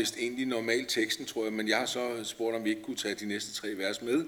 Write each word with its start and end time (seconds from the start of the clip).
læst 0.00 0.16
egentlig 0.18 0.46
normalt 0.46 0.88
teksten, 0.88 1.26
tror 1.26 1.44
jeg, 1.44 1.52
men 1.52 1.68
jeg 1.68 1.78
har 1.78 1.86
så 1.86 2.24
spurgt, 2.24 2.56
om 2.56 2.64
vi 2.64 2.70
ikke 2.70 2.82
kunne 2.82 2.96
tage 2.96 3.14
de 3.14 3.26
næste 3.26 3.52
tre 3.52 3.76
vers 3.76 4.02
med. 4.02 4.24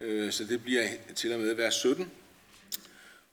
Øh, 0.00 0.32
så 0.32 0.44
det 0.44 0.62
bliver 0.62 0.82
til 1.14 1.32
og 1.32 1.40
med 1.40 1.54
vers 1.54 1.74
17. 1.74 2.10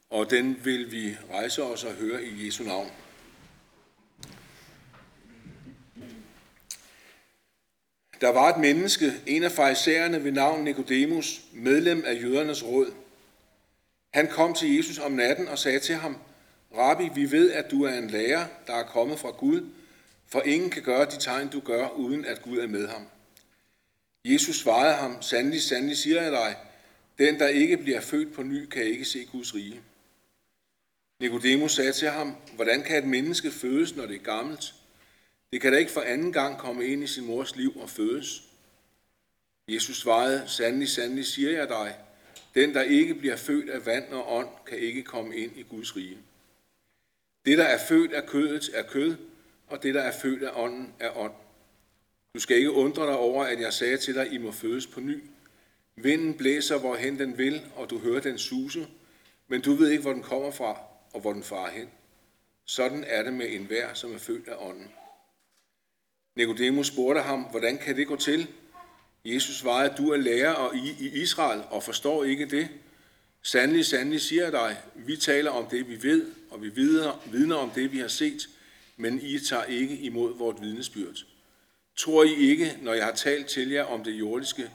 Og 0.10 0.30
den 0.30 0.60
vil 0.64 0.92
vi 0.92 1.18
rejse 1.32 1.64
os 1.64 1.84
og 1.84 1.94
høre 1.94 2.24
i 2.24 2.46
Jesu 2.46 2.64
navn. 2.64 2.92
Der 8.22 8.30
var 8.30 8.54
et 8.54 8.62
menneske, 8.62 9.14
en 9.26 9.44
af 9.44 9.52
farisæerne 9.52 10.24
ved 10.24 10.32
navn 10.32 10.64
Nikodemus, 10.64 11.42
medlem 11.54 12.04
af 12.06 12.22
jødernes 12.22 12.64
råd. 12.64 12.94
Han 14.14 14.28
kom 14.28 14.54
til 14.54 14.76
Jesus 14.76 15.00
om 15.00 15.12
natten 15.12 15.48
og 15.48 15.60
sagde 15.60 15.80
til 15.80 15.96
ham, 15.96 16.18
Rabbi, 16.78 17.10
vi 17.16 17.32
ved, 17.32 17.52
at 17.52 17.72
du 17.72 17.84
er 17.84 17.94
en 17.94 18.10
lærer, 18.10 18.46
der 18.68 18.74
er 18.74 18.84
kommet 18.84 19.20
fra 19.20 19.30
Gud, 19.30 19.62
for 20.28 20.42
ingen 20.42 20.70
kan 20.70 20.84
gøre 20.84 21.06
de 21.06 21.20
tegn, 21.20 21.48
du 21.48 21.60
gør, 21.60 21.90
uden 21.90 22.26
at 22.26 22.42
Gud 22.42 22.58
er 22.58 22.68
med 22.68 22.88
ham. 22.88 23.08
Jesus 24.26 24.56
svarede 24.56 24.94
ham, 24.94 25.22
sandelig, 25.22 25.62
sandelig 25.62 25.98
siger 25.98 26.22
jeg 26.22 26.32
dig, 26.32 26.56
den, 27.18 27.40
der 27.40 27.48
ikke 27.48 27.78
bliver 27.78 28.02
født 28.02 28.34
på 28.34 28.44
ny, 28.44 28.66
kan 28.66 28.84
ikke 28.84 29.06
se 29.06 29.26
Guds 29.26 29.56
rige. 29.56 29.82
Nikodemus 31.20 31.72
sagde 31.72 31.92
til 31.92 32.10
ham, 32.10 32.36
hvordan 32.56 32.84
kan 32.84 32.98
et 32.98 33.10
menneske 33.10 33.52
fødes, 33.52 33.96
når 33.96 34.06
det 34.06 34.16
er 34.16 34.24
gammelt? 34.24 34.74
Det 35.54 35.62
kan 35.62 35.72
da 35.72 35.78
ikke 35.78 35.92
for 35.92 36.02
anden 36.02 36.34
gang 36.34 36.58
komme 36.58 36.86
ind 36.86 37.04
i 37.04 37.08
sin 37.08 37.26
mors 37.26 37.56
liv 37.56 37.78
og 37.78 37.90
fødes. 37.90 38.44
Jesus 39.68 39.98
svarede, 39.98 40.44
sandelig, 40.48 40.90
sandelig 40.90 41.26
siger 41.26 41.52
jeg 41.52 41.70
dig, 41.70 41.96
den, 42.56 42.74
der 42.74 42.82
ikke 42.82 43.16
bliver 43.16 43.36
født 43.36 43.70
af 43.70 43.86
vand 43.86 44.14
og 44.14 44.34
ånd, 44.34 44.50
kan 44.68 44.78
ikke 44.78 45.04
komme 45.04 45.36
ind 45.36 45.58
i 45.58 45.64
Guds 45.64 45.96
rige. 45.96 46.18
Det, 47.46 47.58
der 47.58 47.64
er 47.64 47.88
født 47.88 48.14
af 48.14 48.26
kødet, 48.26 48.70
er 48.74 48.84
kød, 48.84 49.16
og 49.68 49.84
det, 49.84 49.94
der 49.94 50.02
er 50.02 50.12
født 50.22 50.44
af 50.44 50.52
ånden, 50.56 50.94
er 51.00 51.18
ånd. 51.18 51.34
Du 52.34 52.40
skal 52.40 52.58
ikke 52.58 52.72
undre 52.72 53.08
dig 53.08 53.18
over, 53.18 53.44
at 53.44 53.62
jeg 53.62 53.74
sagde 53.74 53.98
til 53.98 54.16
dig, 54.16 54.34
I 54.34 54.38
må 54.38 54.52
fødes 54.52 54.88
på 54.88 55.00
ny. 55.00 55.24
Vinden 55.96 56.34
blæser, 56.34 56.80
hvorhen 56.80 57.20
den 57.20 57.38
vil, 57.38 57.62
og 57.76 57.90
du 57.90 58.00
hører 58.00 58.22
den 58.22 58.38
suse, 58.38 58.88
men 59.48 59.62
du 59.62 59.74
ved 59.74 59.90
ikke, 59.90 60.02
hvor 60.02 60.14
den 60.14 60.24
kommer 60.24 60.52
fra, 60.52 60.80
og 61.14 61.22
hvor 61.22 61.34
den 61.34 61.44
farer 61.44 61.72
hen. 61.72 61.90
Sådan 62.66 63.04
er 63.08 63.24
det 63.24 63.34
med 63.34 63.46
enhver, 63.50 63.94
som 63.94 64.14
er 64.14 64.18
født 64.18 64.48
af 64.48 64.56
ånden. 64.60 64.88
Nikodemus 66.36 66.88
spurgte 66.88 67.22
ham, 67.22 67.42
hvordan 67.42 67.78
kan 67.78 67.96
det 67.96 68.08
gå 68.08 68.16
til? 68.16 68.48
Jesus 69.26 69.56
svarede, 69.56 69.94
du 69.98 70.12
er 70.12 70.18
lærer 70.18 70.52
og 70.52 70.76
i, 70.76 70.96
i 71.00 71.22
Israel 71.22 71.64
og 71.70 71.84
forstår 71.84 72.24
ikke 72.24 72.46
det. 72.46 72.70
Sandelig, 73.42 73.86
sandelig 73.86 74.22
siger 74.22 74.44
jeg 74.44 74.52
dig, 74.52 74.78
vi 74.96 75.18
taler 75.18 75.52
om 75.52 75.68
det, 75.68 75.90
vi 75.90 76.04
ved, 76.04 76.32
og 76.52 76.62
vi 76.62 76.70
vidner, 76.70 77.28
vidner 77.32 77.56
om 77.56 77.70
det, 77.70 77.92
vi 77.92 78.00
har 78.00 78.08
set, 78.08 78.50
men 78.98 79.20
I 79.22 79.40
tager 79.40 79.64
ikke 79.64 79.98
imod 79.98 80.38
vort 80.38 80.62
vidnesbyrd. 80.62 81.26
Tror 81.96 82.24
I 82.24 82.36
ikke, 82.36 82.78
når 82.82 82.94
jeg 82.94 83.06
har 83.06 83.16
talt 83.16 83.48
til 83.48 83.70
jer 83.70 83.84
om 83.84 84.04
det 84.04 84.12
jordiske, 84.12 84.72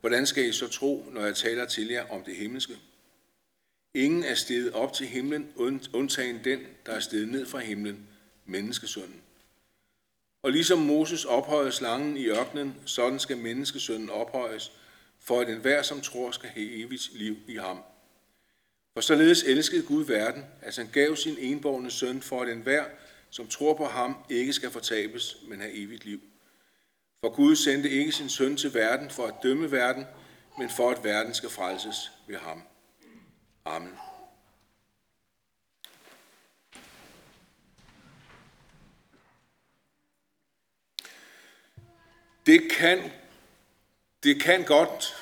hvordan 0.00 0.26
skal 0.26 0.48
I 0.48 0.52
så 0.52 0.68
tro, 0.68 1.06
når 1.12 1.24
jeg 1.24 1.36
taler 1.36 1.66
til 1.66 1.88
jer 1.88 2.08
om 2.10 2.22
det 2.22 2.36
himmelske? 2.36 2.76
Ingen 3.94 4.24
er 4.24 4.34
steget 4.34 4.72
op 4.72 4.92
til 4.92 5.06
himlen, 5.06 5.52
undtagen 5.92 6.44
den, 6.44 6.60
der 6.86 6.92
er 6.92 7.00
steget 7.00 7.28
ned 7.28 7.46
fra 7.46 7.58
himlen, 7.58 8.06
menneskesønnen. 8.46 9.20
Og 10.42 10.52
ligesom 10.52 10.78
Moses 10.78 11.24
ophøjede 11.24 11.72
slangen 11.72 12.16
i 12.16 12.26
ørkenen, 12.26 12.74
sådan 12.84 13.18
skal 13.18 13.36
menneskesønnen 13.36 14.10
ophøjes, 14.10 14.72
for 15.20 15.40
at 15.40 15.48
enhver, 15.48 15.82
som 15.82 16.00
tror, 16.00 16.30
skal 16.30 16.48
have 16.48 16.70
evigt 16.70 17.10
liv 17.14 17.36
i 17.48 17.56
ham. 17.56 17.78
For 18.94 19.00
således 19.00 19.42
elskede 19.42 19.82
Gud 19.82 20.04
verden, 20.04 20.44
at 20.62 20.76
han 20.76 20.88
gav 20.92 21.16
sin 21.16 21.36
enborgne 21.38 21.90
søn, 21.90 22.22
for 22.22 22.42
at 22.42 22.48
enhver, 22.48 22.84
som 23.30 23.48
tror 23.48 23.74
på 23.74 23.84
ham, 23.84 24.16
ikke 24.28 24.52
skal 24.52 24.70
fortabes, 24.70 25.36
men 25.48 25.60
have 25.60 25.72
evigt 25.72 26.04
liv. 26.04 26.20
For 27.20 27.34
Gud 27.34 27.56
sendte 27.56 27.90
ikke 27.90 28.12
sin 28.12 28.28
søn 28.28 28.56
til 28.56 28.74
verden 28.74 29.10
for 29.10 29.26
at 29.26 29.34
dømme 29.42 29.70
verden, 29.70 30.06
men 30.58 30.70
for 30.70 30.90
at 30.90 31.04
verden 31.04 31.34
skal 31.34 31.50
frelses 31.50 32.10
ved 32.26 32.36
ham. 32.36 32.62
Amen. 33.64 33.92
Det 42.46 42.72
kan, 42.72 43.10
det 44.22 44.42
kan 44.42 44.64
godt 44.64 45.16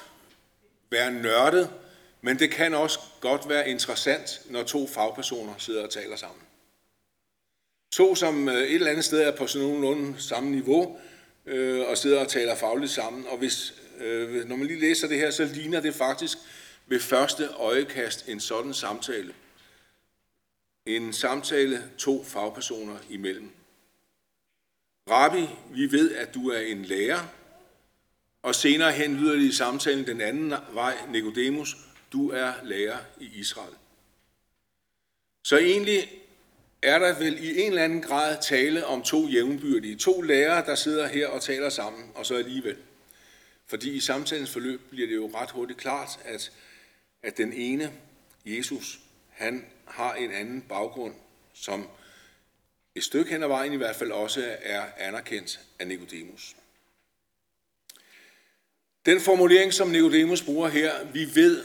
være 0.91 1.11
nørdet, 1.11 1.71
men 2.21 2.39
det 2.39 2.50
kan 2.50 2.75
også 2.75 3.00
godt 3.21 3.49
være 3.49 3.69
interessant, 3.69 4.43
når 4.50 4.62
to 4.62 4.87
fagpersoner 4.87 5.55
sidder 5.59 5.84
og 5.84 5.91
taler 5.91 6.16
sammen. 6.16 6.43
To, 7.97 8.15
som 8.15 8.49
øh, 8.49 8.55
et 8.55 8.75
eller 8.75 8.91
andet 8.91 9.05
sted 9.05 9.21
er 9.21 9.37
på 9.37 9.47
sådan 9.47 9.69
nogenlunde 9.69 10.21
samme 10.23 10.51
niveau, 10.51 10.99
øh, 11.47 11.89
og 11.89 11.99
sidder 11.99 12.21
og 12.21 12.29
taler 12.29 12.55
fagligt 12.55 12.93
sammen. 12.93 13.27
Og 13.27 13.39
hvis, 13.39 13.75
øh, 13.99 14.49
når 14.49 14.57
man 14.57 14.67
lige 14.67 14.81
læser 14.81 15.09
det 15.09 15.19
her, 15.19 15.31
så 15.31 15.45
ligner 15.45 15.81
det 15.81 15.95
faktisk 15.95 16.39
ved 16.87 17.01
første 17.01 17.47
øjekast 17.47 18.29
en 18.29 18.41
sådan 18.41 18.75
samtale. 18.75 19.34
En 20.87 21.12
samtale 21.12 21.91
to 21.99 22.25
fagpersoner 22.25 22.99
imellem. 23.11 23.51
Rabbi, 25.11 25.49
vi 25.71 25.93
ved, 25.93 26.15
at 26.15 26.34
du 26.34 26.51
er 26.51 26.61
en 26.61 26.84
lærer, 26.84 27.21
og 28.43 28.55
senere 28.55 28.93
hen 28.93 29.17
lyder 29.17 29.34
det 29.34 29.43
i 29.43 29.53
samtalen 29.53 30.07
den 30.07 30.21
anden 30.21 30.55
vej, 30.73 30.97
Nikodemus, 31.11 31.77
du 32.13 32.31
er 32.31 32.53
lærer 32.65 32.99
i 33.21 33.31
Israel. 33.34 33.75
Så 35.45 35.59
egentlig 35.59 36.25
er 36.86 36.98
der 36.98 37.19
vel 37.19 37.44
i 37.44 37.60
en 37.60 37.69
eller 37.69 37.84
anden 37.84 38.02
grad 38.02 38.36
tale 38.42 38.86
om 38.86 39.02
to 39.02 39.26
jævnbyrdige, 39.28 39.97
to 39.97 40.20
lærere, 40.20 40.66
der 40.66 40.74
sidder 40.74 41.06
her 41.06 41.28
og 41.28 41.42
taler 41.42 41.69
sammen, 41.69 42.10
og 42.14 42.26
så 42.26 42.34
alligevel. 42.34 42.76
Fordi 43.66 43.91
i 43.91 44.00
samtalens 44.00 44.50
forløb 44.50 44.80
bliver 44.91 45.08
det 45.08 45.14
jo 45.14 45.30
ret 45.34 45.50
hurtigt 45.50 45.78
klart, 45.78 46.19
at, 46.24 46.52
at 47.22 47.36
den 47.36 47.52
ene, 47.52 47.92
Jesus, 48.44 49.00
han 49.30 49.66
har 49.84 50.14
en 50.14 50.32
anden 50.32 50.62
baggrund, 50.62 51.14
som 51.54 51.88
et 52.94 53.04
stykke 53.04 53.30
hen 53.30 53.42
ad 53.42 53.48
vejen 53.48 53.72
i 53.72 53.76
hvert 53.76 53.97
fald 53.97 54.10
også 54.10 54.56
er 54.62 54.82
anerkendt 54.97 55.60
af 55.78 55.86
Nikodemus. 55.86 56.56
Den 59.06 59.20
formulering, 59.20 59.74
som 59.74 59.88
Nikodemus 59.88 60.42
bruger 60.42 60.68
her, 60.68 61.04
vi 61.12 61.34
ved, 61.34 61.64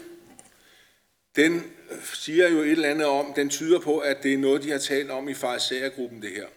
den 1.36 1.56
øh, 1.92 1.98
siger 2.14 2.50
jo 2.50 2.60
et 2.60 2.72
eller 2.72 2.90
andet 2.90 3.06
om, 3.08 3.34
den 3.34 3.50
tyder 3.50 3.80
på, 3.80 4.00
at 4.00 4.24
det 4.24 4.34
er 4.34 4.38
noget, 4.38 4.64
de 4.64 4.72
har 4.72 4.78
talt 4.78 5.12
om 5.12 5.30
i 5.30 5.34
farisæergruppen, 5.34 6.22
det 6.22 6.32
her. 6.32 6.48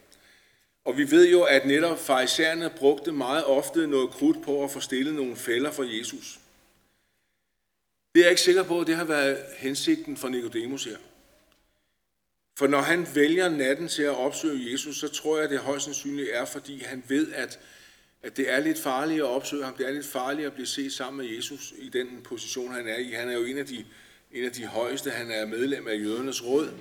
Og 0.84 0.96
vi 0.96 1.10
ved 1.10 1.30
jo, 1.30 1.42
at 1.42 1.66
netop 1.66 1.98
farisæerne 1.98 2.70
brugte 2.76 3.12
meget 3.12 3.44
ofte 3.44 3.86
noget 3.86 4.10
krudt 4.10 4.42
på 4.42 4.64
at 4.64 4.70
få 4.70 4.80
stillet 4.80 5.14
nogle 5.14 5.36
fælder 5.36 5.70
for 5.70 5.98
Jesus. 5.98 6.40
Det 8.14 8.20
er 8.20 8.24
jeg 8.24 8.30
ikke 8.30 8.42
sikker 8.42 8.62
på, 8.62 8.80
at 8.80 8.86
det 8.86 8.96
har 8.96 9.04
været 9.04 9.38
hensigten 9.56 10.16
for 10.16 10.28
Nikodemus 10.28 10.84
her. 10.84 10.96
For 12.58 12.66
når 12.66 12.80
han 12.80 13.06
vælger 13.14 13.48
natten 13.48 13.88
til 13.88 14.02
at 14.02 14.16
opsøge 14.16 14.72
Jesus, 14.72 14.96
så 14.96 15.08
tror 15.08 15.36
jeg, 15.36 15.44
at 15.44 15.50
det 15.50 15.58
højst 15.58 15.84
sandsynligt 15.84 16.28
er, 16.32 16.44
fordi 16.44 16.82
han 16.82 17.02
ved, 17.08 17.32
at, 17.32 17.58
at 18.22 18.36
det 18.36 18.52
er 18.52 18.60
lidt 18.60 18.78
farligt 18.78 19.20
at 19.20 19.26
opsøge 19.26 19.64
ham. 19.64 19.74
Det 19.74 19.86
er 19.86 19.90
lidt 19.90 20.06
farligt 20.06 20.46
at 20.46 20.52
blive 20.52 20.66
set 20.66 20.92
sammen 20.92 21.26
med 21.26 21.36
Jesus 21.36 21.74
i 21.78 21.88
den 21.88 22.20
position, 22.24 22.72
han 22.72 22.88
er 22.88 22.96
i. 22.96 23.10
Han 23.10 23.28
er 23.28 23.34
jo 23.34 23.44
en 23.44 23.58
af 23.58 23.66
de 23.66 23.84
en 24.34 24.44
af 24.44 24.52
de 24.52 24.66
højeste. 24.66 25.10
Han 25.10 25.30
er 25.30 25.46
medlem 25.46 25.88
af 25.88 25.94
jødernes 25.94 26.44
råd, 26.44 26.74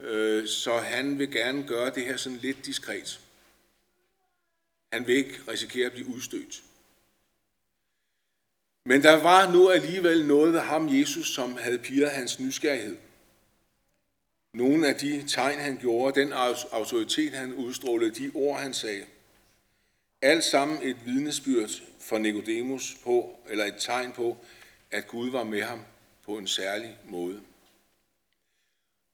øh, 0.00 0.46
så 0.46 0.78
han 0.78 1.18
vil 1.18 1.32
gerne 1.32 1.66
gøre 1.66 1.90
det 1.90 2.04
her 2.04 2.16
sådan 2.16 2.38
lidt 2.38 2.66
diskret. 2.66 3.20
Han 4.92 5.06
vil 5.06 5.16
ikke 5.16 5.38
risikere 5.48 5.86
at 5.86 5.92
blive 5.92 6.08
udstødt. 6.08 6.62
Men 8.84 9.02
der 9.02 9.22
var 9.22 9.52
nu 9.52 9.68
alligevel 9.68 10.26
noget 10.26 10.52
ved 10.52 10.60
ham, 10.60 10.98
Jesus, 10.98 11.34
som 11.34 11.56
havde 11.56 11.78
piret 11.78 12.10
hans 12.10 12.40
nysgerrighed. 12.40 12.96
Nogle 14.52 14.88
af 14.88 14.94
de 14.94 15.24
tegn, 15.28 15.58
han 15.58 15.76
gjorde, 15.76 16.20
den 16.20 16.32
autoritet, 16.72 17.32
han 17.32 17.54
udstrålede, 17.54 18.14
de 18.14 18.30
ord, 18.34 18.60
han 18.60 18.74
sagde. 18.74 19.04
Alt 20.22 20.44
sammen 20.44 20.78
et 20.82 20.96
vidnesbyrd 21.04 21.70
for 22.00 22.18
Nikodemus 22.18 22.96
på, 23.04 23.38
eller 23.48 23.64
et 23.64 23.74
tegn 23.78 24.12
på, 24.12 24.36
at 24.90 25.08
Gud 25.08 25.30
var 25.30 25.44
med 25.44 25.62
ham 25.62 25.80
på 26.26 26.38
en 26.38 26.46
særlig 26.46 26.98
måde. 27.04 27.40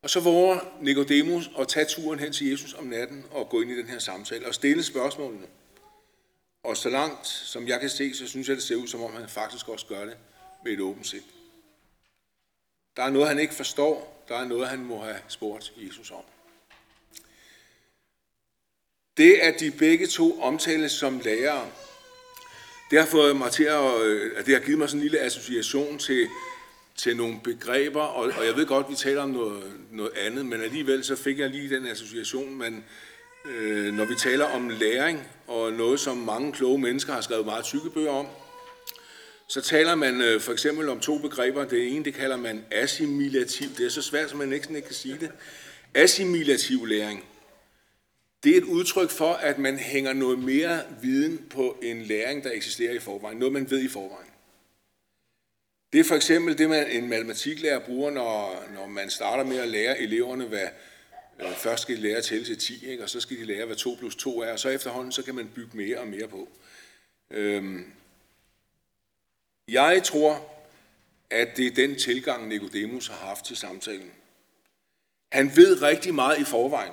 Og 0.02 0.10
så 0.10 0.20
våger 0.20 0.60
Nikodemus 0.80 1.50
at 1.58 1.68
tage 1.68 1.86
turen 1.86 2.18
hen 2.18 2.32
til 2.32 2.50
Jesus 2.50 2.74
om 2.74 2.84
natten 2.84 3.24
og 3.30 3.48
gå 3.48 3.60
ind 3.60 3.70
i 3.70 3.76
den 3.76 3.88
her 3.88 3.98
samtale 3.98 4.46
og 4.46 4.54
stille 4.54 4.82
spørgsmålene. 4.82 5.46
Og 6.62 6.76
så 6.76 6.88
langt 6.88 7.26
som 7.26 7.68
jeg 7.68 7.80
kan 7.80 7.90
se, 7.90 8.14
så 8.14 8.26
synes 8.26 8.48
jeg, 8.48 8.56
det 8.56 8.64
ser 8.64 8.76
ud 8.76 8.88
som 8.88 9.02
om 9.02 9.12
han 9.12 9.28
faktisk 9.28 9.68
også 9.68 9.86
gør 9.86 10.04
det 10.04 10.16
med 10.64 10.72
et 10.72 10.80
åbent 10.80 11.06
sind. 11.06 11.22
Der 12.96 13.02
er 13.02 13.10
noget, 13.10 13.28
han 13.28 13.38
ikke 13.38 13.54
forstår. 13.54 14.24
Der 14.28 14.36
er 14.36 14.44
noget, 14.44 14.68
han 14.68 14.78
må 14.78 15.02
have 15.02 15.18
spurgt 15.28 15.72
Jesus 15.76 16.10
om. 16.10 16.24
Det, 19.16 19.34
at 19.34 19.60
de 19.60 19.70
begge 19.70 20.06
to 20.06 20.40
omtales 20.40 20.92
som 20.92 21.18
lærere, 21.18 21.70
det 22.90 23.00
har 23.00 23.06
fået 23.06 23.36
mig 23.36 23.52
til 23.52 23.64
at, 23.64 24.00
øh, 24.00 24.46
det 24.46 24.54
har 24.54 24.60
givet 24.60 24.78
mig 24.78 24.88
sådan 24.88 24.98
en 24.98 25.02
lille 25.02 25.20
association 25.20 25.98
til 25.98 26.28
til 27.02 27.16
nogle 27.16 27.40
begreber, 27.44 28.00
og, 28.00 28.32
og 28.38 28.46
jeg 28.46 28.56
ved 28.56 28.66
godt, 28.66 28.90
vi 28.90 28.94
taler 28.94 29.22
om 29.22 29.30
noget, 29.30 29.62
noget 29.90 30.12
andet, 30.16 30.46
men 30.46 30.60
alligevel 30.60 31.04
så 31.04 31.16
fik 31.16 31.38
jeg 31.38 31.50
lige 31.50 31.76
den 31.76 31.86
association, 31.86 32.54
man, 32.54 32.84
øh, 33.44 33.94
når 33.94 34.04
vi 34.04 34.14
taler 34.14 34.44
om 34.44 34.68
læring, 34.68 35.28
og 35.46 35.72
noget, 35.72 36.00
som 36.00 36.16
mange 36.16 36.52
kloge 36.52 36.78
mennesker 36.78 37.12
har 37.12 37.20
skrevet 37.20 37.44
meget 37.44 37.64
tykke 37.64 37.90
bøger 37.90 38.10
om, 38.10 38.26
så 39.48 39.60
taler 39.60 39.94
man 39.94 40.20
øh, 40.20 40.40
for 40.40 40.52
eksempel 40.52 40.88
om 40.88 41.00
to 41.00 41.18
begreber. 41.18 41.64
Det 41.64 41.96
ene, 41.96 42.04
det 42.04 42.14
kalder 42.14 42.36
man 42.36 42.64
assimilativ. 42.70 43.68
Det 43.78 43.86
er 43.86 43.90
så 43.90 44.02
svært, 44.02 44.30
som 44.30 44.38
man 44.38 44.48
næsten 44.48 44.76
ikke 44.76 44.86
kan 44.86 44.94
sige 44.94 45.16
det. 45.20 45.30
Assimilativ 45.94 46.86
læring. 46.86 47.24
Det 48.44 48.52
er 48.52 48.56
et 48.56 48.64
udtryk 48.64 49.10
for, 49.10 49.32
at 49.32 49.58
man 49.58 49.78
hænger 49.78 50.12
noget 50.12 50.38
mere 50.38 50.80
viden 51.02 51.40
på 51.50 51.78
en 51.82 52.02
læring, 52.02 52.44
der 52.44 52.50
eksisterer 52.52 52.92
i 52.92 52.98
forvejen. 52.98 53.38
Noget, 53.38 53.52
man 53.52 53.70
ved 53.70 53.80
i 53.80 53.88
forvejen. 53.88 54.31
Det 55.92 56.00
er 56.00 56.04
for 56.04 56.14
eksempel 56.14 56.58
det, 56.58 56.68
man 56.68 56.90
en 56.90 57.08
matematiklærer 57.08 57.78
bruger, 57.78 58.10
når, 58.10 58.64
når 58.74 58.86
man 58.86 59.10
starter 59.10 59.44
med 59.44 59.58
at 59.58 59.68
lære 59.68 59.98
eleverne, 59.98 60.44
hvad 60.44 60.68
øh, 61.40 61.52
først 61.52 61.82
skal 61.82 61.96
de 61.96 62.00
lære 62.00 62.16
at 62.16 62.24
tælle 62.24 62.44
til 62.44 62.58
10, 62.58 62.86
ikke? 62.86 63.02
og 63.02 63.10
så 63.10 63.20
skal 63.20 63.36
de 63.36 63.44
lære, 63.44 63.66
hvad 63.66 63.76
2 63.76 63.96
plus 63.98 64.16
2 64.16 64.40
er, 64.40 64.52
og 64.52 64.58
så 64.58 64.68
efterhånden, 64.68 65.12
så 65.12 65.22
kan 65.22 65.34
man 65.34 65.50
bygge 65.54 65.76
mere 65.76 65.98
og 65.98 66.06
mere 66.06 66.28
på. 66.28 66.48
Øhm, 67.30 67.92
jeg 69.68 70.02
tror, 70.04 70.48
at 71.30 71.56
det 71.56 71.66
er 71.66 71.74
den 71.74 71.98
tilgang, 71.98 72.48
Nicodemus 72.48 73.08
har 73.08 73.26
haft 73.26 73.44
til 73.44 73.56
samtalen. 73.56 74.10
Han 75.32 75.56
ved 75.56 75.82
rigtig 75.82 76.14
meget 76.14 76.38
i 76.38 76.44
forvejen. 76.44 76.92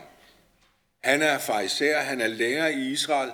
Han 1.03 1.21
er 1.21 1.39
fariser, 1.39 1.97
han 1.97 2.21
er 2.21 2.27
lærer 2.27 2.67
i 2.67 2.91
Israel, 2.91 3.31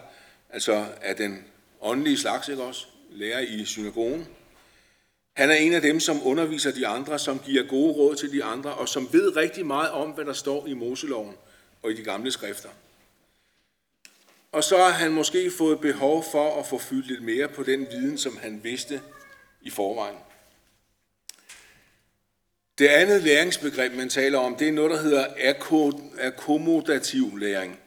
altså 0.49 0.85
af 1.01 1.15
den 1.15 1.45
åndelige 1.81 2.17
slags, 2.17 2.49
ikke 2.49 2.63
også? 2.63 2.85
Lærer 3.09 3.39
i 3.39 3.65
synagogen. 3.65 4.27
Han 5.35 5.49
er 5.49 5.55
en 5.55 5.73
af 5.73 5.81
dem, 5.81 5.99
som 5.99 6.27
underviser 6.27 6.71
de 6.71 6.87
andre, 6.87 7.19
som 7.19 7.39
giver 7.39 7.63
gode 7.63 7.93
råd 7.93 8.15
til 8.15 8.31
de 8.31 8.43
andre, 8.43 8.73
og 8.73 8.89
som 8.89 9.13
ved 9.13 9.35
rigtig 9.35 9.65
meget 9.65 9.91
om, 9.91 10.09
hvad 10.09 10.25
der 10.25 10.33
står 10.33 10.67
i 10.67 10.73
Moseloven 10.73 11.35
og 11.83 11.91
i 11.91 11.93
de 11.93 12.03
gamle 12.03 12.31
skrifter. 12.31 12.69
Og 14.51 14.63
så 14.63 14.77
har 14.77 14.89
han 14.89 15.11
måske 15.11 15.51
fået 15.51 15.79
behov 15.79 16.25
for 16.31 16.59
at 16.59 16.67
få 16.67 16.77
fyldt 16.77 17.07
lidt 17.07 17.23
mere 17.23 17.47
på 17.47 17.63
den 17.63 17.87
viden, 17.91 18.17
som 18.17 18.37
han 18.37 18.59
vidste 18.63 19.01
i 19.61 19.69
forvejen. 19.69 20.17
Det 22.77 22.87
andet 22.87 23.23
læringsbegreb, 23.23 23.93
man 23.93 24.09
taler 24.09 24.39
om, 24.39 24.55
det 24.55 24.67
er 24.67 24.71
noget, 24.71 24.91
der 24.91 25.01
hedder 25.01 25.25
akkommodativ 26.19 27.37
læring. 27.37 27.79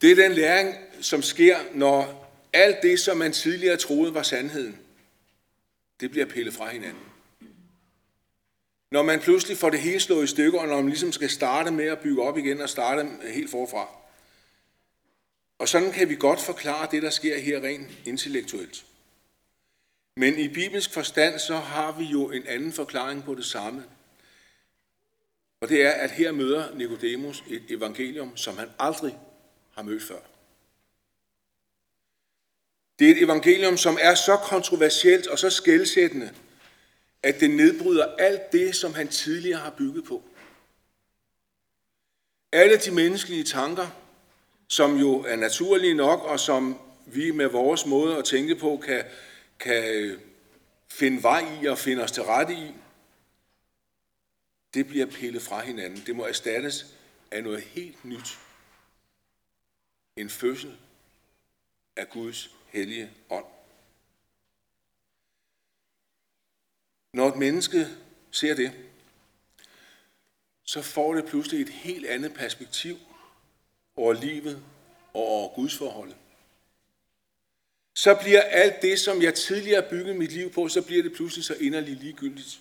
Det 0.00 0.10
er 0.10 0.16
den 0.16 0.32
læring, 0.32 0.74
som 1.00 1.22
sker, 1.22 1.56
når 1.74 2.30
alt 2.52 2.82
det, 2.82 3.00
som 3.00 3.16
man 3.16 3.32
tidligere 3.32 3.76
troede 3.76 4.14
var 4.14 4.22
sandheden, 4.22 4.78
det 6.00 6.10
bliver 6.10 6.26
pillet 6.26 6.54
fra 6.54 6.70
hinanden. 6.70 7.04
Når 8.90 9.02
man 9.02 9.20
pludselig 9.20 9.56
får 9.56 9.70
det 9.70 9.80
hele 9.80 10.00
slået 10.00 10.24
i 10.24 10.26
stykker, 10.26 10.60
og 10.60 10.68
når 10.68 10.76
man 10.76 10.88
ligesom 10.88 11.12
skal 11.12 11.30
starte 11.30 11.70
med 11.70 11.84
at 11.84 11.98
bygge 11.98 12.22
op 12.22 12.38
igen 12.38 12.60
og 12.60 12.68
starte 12.68 13.02
øh, 13.22 13.30
helt 13.30 13.50
forfra. 13.50 13.88
Og 15.58 15.68
sådan 15.68 15.92
kan 15.92 16.08
vi 16.08 16.14
godt 16.14 16.40
forklare 16.40 16.88
det, 16.90 17.02
der 17.02 17.10
sker 17.10 17.38
her 17.38 17.60
rent 17.60 17.88
intellektuelt. 18.04 18.84
Men 20.16 20.38
i 20.38 20.48
bibelsk 20.48 20.92
forstand, 20.92 21.38
så 21.38 21.56
har 21.56 21.92
vi 21.98 22.04
jo 22.04 22.30
en 22.30 22.46
anden 22.46 22.72
forklaring 22.72 23.24
på 23.24 23.34
det 23.34 23.44
samme. 23.44 23.84
Og 25.60 25.68
det 25.68 25.82
er, 25.82 25.90
at 25.90 26.10
her 26.10 26.32
møder 26.32 26.74
Nikodemus 26.74 27.44
et 27.50 27.62
evangelium, 27.70 28.36
som 28.36 28.58
han 28.58 28.68
aldrig 28.78 29.18
har 29.74 29.82
mødt 29.82 30.02
før. 30.02 30.20
Det 32.98 33.06
er 33.06 33.12
et 33.12 33.22
evangelium, 33.22 33.76
som 33.76 33.98
er 34.00 34.14
så 34.14 34.36
kontroversielt 34.36 35.26
og 35.26 35.38
så 35.38 35.50
skældsættende, 35.50 36.34
at 37.22 37.40
det 37.40 37.50
nedbryder 37.50 38.14
alt 38.18 38.52
det, 38.52 38.76
som 38.76 38.94
han 38.94 39.08
tidligere 39.08 39.60
har 39.60 39.70
bygget 39.70 40.04
på. 40.04 40.22
Alle 42.52 42.76
de 42.76 42.90
menneskelige 42.90 43.44
tanker, 43.44 43.86
som 44.68 44.96
jo 44.96 45.20
er 45.20 45.36
naturlige 45.36 45.94
nok, 45.94 46.22
og 46.22 46.40
som 46.40 46.78
vi 47.06 47.30
med 47.30 47.46
vores 47.46 47.86
måde 47.86 48.16
at 48.16 48.24
tænke 48.24 48.56
på 48.56 48.82
kan 48.84 49.04
kan 49.58 50.16
finde 50.88 51.22
vej 51.22 51.44
i 51.62 51.66
og 51.66 51.78
finde 51.78 52.02
os 52.02 52.12
til 52.12 52.22
rette 52.22 52.54
i, 52.54 52.72
det 54.74 54.86
bliver 54.86 55.06
pillet 55.06 55.42
fra 55.42 55.60
hinanden. 55.60 56.02
Det 56.06 56.16
må 56.16 56.24
erstattes 56.24 56.86
af 57.30 57.42
noget 57.42 57.62
helt 57.62 58.04
nyt. 58.04 58.38
En 60.16 60.30
fødsel 60.30 60.76
af 61.96 62.10
Guds 62.10 62.50
hellige 62.74 63.10
ånd. 63.30 63.44
Når 67.12 67.28
et 67.28 67.36
menneske 67.36 67.86
ser 68.30 68.54
det, 68.54 68.72
så 70.64 70.82
får 70.82 71.14
det 71.14 71.26
pludselig 71.26 71.60
et 71.60 71.68
helt 71.68 72.06
andet 72.06 72.34
perspektiv 72.34 72.96
over 73.96 74.12
livet 74.12 74.62
og 75.14 75.22
over 75.22 75.54
Guds 75.54 75.76
forholdet 75.78 76.16
så 77.94 78.14
bliver 78.14 78.40
alt 78.40 78.82
det, 78.82 79.00
som 79.00 79.22
jeg 79.22 79.34
tidligere 79.34 79.82
har 79.82 79.90
bygget 79.90 80.16
mit 80.16 80.32
liv 80.32 80.52
på, 80.52 80.68
så 80.68 80.82
bliver 80.82 81.02
det 81.02 81.12
pludselig 81.12 81.44
så 81.44 81.54
inderligt 81.60 82.02
ligegyldigt. 82.02 82.60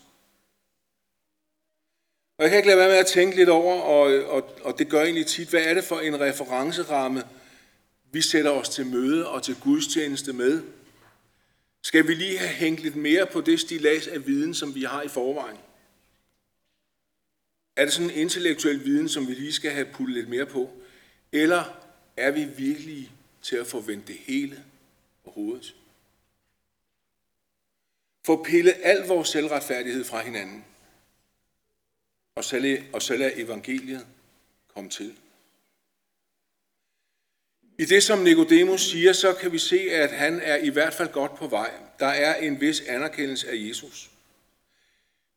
Og 2.38 2.44
jeg 2.44 2.50
kan 2.50 2.58
ikke 2.58 2.68
lade 2.68 2.80
være 2.80 2.90
med 2.90 2.98
at 2.98 3.06
tænke 3.06 3.36
lidt 3.36 3.50
over, 3.50 3.82
og, 3.82 4.26
og, 4.26 4.58
og 4.62 4.80
det 4.80 4.90
gør 4.90 4.98
jeg 4.98 5.06
egentlig 5.06 5.28
tit, 5.28 5.50
hvad 5.50 5.64
er 5.64 5.74
det 5.74 5.84
for 5.84 6.00
en 6.00 6.20
referenceramme, 6.20 7.24
vi 8.14 8.22
sætter 8.22 8.52
os 8.52 8.70
til 8.70 8.86
møde 8.86 9.30
og 9.30 9.44
til 9.44 9.56
gudstjeneste 9.60 10.34
med? 10.34 10.64
Skal 11.82 12.08
vi 12.08 12.14
lige 12.14 12.38
have 12.38 12.50
hængt 12.50 12.82
lidt 12.82 12.96
mere 12.96 13.28
på 13.28 13.42
det 13.42 13.60
stilas 13.60 14.08
af 14.08 14.28
viden, 14.28 14.54
som 14.54 14.76
vi 14.76 14.84
har 14.84 15.02
i 15.02 15.08
forvejen? 15.08 15.58
Er 17.76 17.86
det 17.86 17.94
sådan 17.94 18.10
en 18.10 18.18
intellektuel 18.18 18.86
viden, 18.86 19.10
som 19.10 19.28
vi 19.28 19.34
lige 19.34 19.54
skal 19.54 19.72
have 19.72 19.86
puttet 19.94 20.16
lidt 20.16 20.30
mere 20.30 20.46
på? 20.46 20.72
Eller 21.32 21.64
er 22.18 22.32
vi 22.32 22.46
virkelig 22.46 23.12
til 23.42 23.56
at 23.56 23.68
forvente 23.68 24.08
det 24.08 24.18
hele 24.20 24.64
på 25.24 25.32
hovedet. 25.32 25.76
Få 28.26 28.44
pillet 28.44 28.76
al 28.84 29.08
vores 29.08 29.30
selvretfærdighed 29.30 30.04
fra 30.04 30.22
hinanden. 30.22 30.66
Og 32.36 32.44
så 32.44 32.60
lad, 32.60 32.78
og 32.94 33.40
evangeliet 33.40 34.08
komme 34.74 34.90
til. 34.90 35.18
I 37.78 37.86
det, 37.86 38.04
som 38.04 38.20
Nikodemus 38.20 38.82
siger, 38.82 39.14
så 39.14 39.34
kan 39.34 39.52
vi 39.52 39.58
se, 39.58 39.80
at 39.92 40.12
han 40.12 40.40
er 40.44 40.56
i 40.56 40.70
hvert 40.70 40.94
fald 40.94 41.12
godt 41.12 41.36
på 41.36 41.48
vej. 41.48 41.72
Der 42.00 42.08
er 42.08 42.36
en 42.36 42.62
vis 42.62 42.82
anerkendelse 42.82 43.50
af 43.50 43.56
Jesus. 43.56 44.10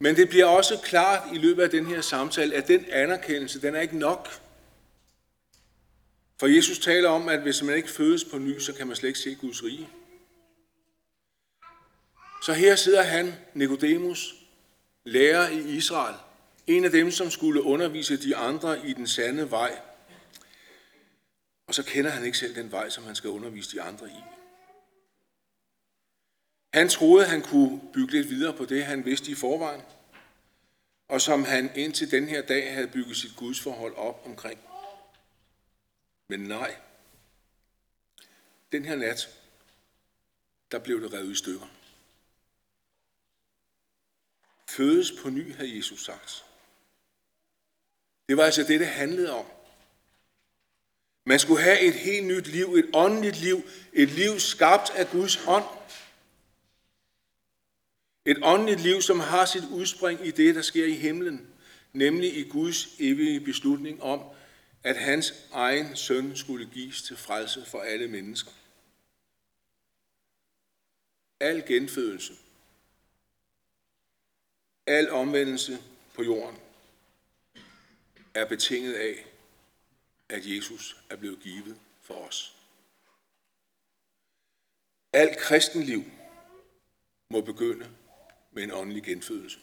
Men 0.00 0.16
det 0.16 0.28
bliver 0.28 0.44
også 0.44 0.78
klart 0.84 1.22
i 1.34 1.38
løbet 1.38 1.62
af 1.62 1.70
den 1.70 1.86
her 1.86 2.00
samtale, 2.00 2.54
at 2.54 2.68
den 2.68 2.84
anerkendelse, 2.90 3.60
den 3.60 3.74
er 3.74 3.80
ikke 3.80 3.98
nok. 3.98 4.40
For 6.40 6.46
Jesus 6.46 6.78
taler 6.78 7.08
om, 7.08 7.28
at 7.28 7.40
hvis 7.40 7.62
man 7.62 7.76
ikke 7.76 7.90
fødes 7.90 8.24
på 8.24 8.38
ny, 8.38 8.58
så 8.58 8.72
kan 8.72 8.86
man 8.86 8.96
slet 8.96 9.08
ikke 9.08 9.18
se 9.18 9.34
Guds 9.34 9.64
rige. 9.64 9.88
Så 12.42 12.52
her 12.52 12.76
sidder 12.76 13.02
han, 13.02 13.34
Nikodemus, 13.54 14.34
lærer 15.04 15.48
i 15.48 15.60
Israel, 15.60 16.14
en 16.66 16.84
af 16.84 16.90
dem, 16.90 17.10
som 17.10 17.30
skulle 17.30 17.62
undervise 17.62 18.16
de 18.16 18.36
andre 18.36 18.88
i 18.88 18.92
den 18.92 19.06
sande 19.06 19.50
vej. 19.50 19.78
Og 21.66 21.74
så 21.74 21.82
kender 21.82 22.10
han 22.10 22.24
ikke 22.24 22.38
selv 22.38 22.54
den 22.54 22.72
vej, 22.72 22.90
som 22.90 23.04
han 23.04 23.14
skal 23.14 23.30
undervise 23.30 23.76
de 23.76 23.82
andre 23.82 24.08
i. 24.08 24.22
Han 26.74 26.88
troede, 26.88 27.26
han 27.26 27.42
kunne 27.42 27.80
bygge 27.92 28.12
lidt 28.12 28.30
videre 28.30 28.56
på 28.56 28.64
det, 28.64 28.84
han 28.84 29.04
vidste 29.04 29.30
i 29.30 29.34
forvejen, 29.34 29.82
og 31.08 31.20
som 31.20 31.44
han 31.44 31.70
indtil 31.76 32.10
den 32.10 32.28
her 32.28 32.42
dag 32.42 32.74
havde 32.74 32.88
bygget 32.88 33.16
sit 33.16 33.36
gudsforhold 33.36 33.94
op 33.94 34.22
omkring. 34.26 34.60
Men 36.28 36.40
nej, 36.40 36.76
den 38.72 38.84
her 38.84 38.96
nat, 38.96 39.28
der 40.70 40.78
blev 40.78 41.02
det 41.02 41.12
revet 41.12 41.32
i 41.32 41.34
stykker. 41.34 41.66
Fødes 44.68 45.12
på 45.22 45.30
ny, 45.30 45.56
har 45.56 45.64
Jesus 45.64 46.04
sagt. 46.04 46.44
Det 48.28 48.36
var 48.36 48.44
altså 48.44 48.62
det, 48.62 48.80
det 48.80 48.88
handlede 48.88 49.32
om. 49.32 49.46
Man 51.28 51.38
skulle 51.38 51.62
have 51.62 51.80
et 51.80 51.94
helt 51.94 52.26
nyt 52.26 52.46
liv, 52.46 52.74
et 52.74 52.90
åndeligt 52.94 53.36
liv, 53.36 53.62
et 53.92 54.08
liv 54.10 54.38
skabt 54.38 54.90
af 54.90 55.10
Guds 55.10 55.46
ånd. 55.46 55.64
Et 58.24 58.38
åndeligt 58.42 58.80
liv, 58.80 59.02
som 59.02 59.20
har 59.20 59.44
sit 59.44 59.64
udspring 59.70 60.26
i 60.26 60.30
det, 60.30 60.54
der 60.54 60.62
sker 60.62 60.84
i 60.84 60.94
himlen, 60.94 61.54
nemlig 61.92 62.36
i 62.36 62.48
Guds 62.48 62.88
evige 62.98 63.40
beslutning 63.40 64.02
om, 64.02 64.20
at 64.82 64.96
hans 64.96 65.34
egen 65.52 65.96
søn 65.96 66.36
skulle 66.36 66.66
gives 66.66 67.02
til 67.02 67.16
frelse 67.16 67.64
for 67.66 67.80
alle 67.80 68.08
mennesker. 68.08 68.50
Al 71.40 71.66
genfødelse, 71.66 72.32
al 74.86 75.10
omvendelse 75.10 75.78
på 76.14 76.22
jorden 76.22 76.58
er 78.34 78.44
betinget 78.44 78.94
af, 78.94 79.25
at 80.28 80.46
Jesus 80.46 80.96
er 81.10 81.16
blevet 81.16 81.40
givet 81.40 81.76
for 82.02 82.14
os. 82.14 82.56
Alt 85.12 85.38
kristenliv 85.38 86.04
må 87.30 87.40
begynde 87.40 87.86
med 88.52 88.62
en 88.62 88.72
åndelig 88.72 89.02
genfødelse. 89.02 89.58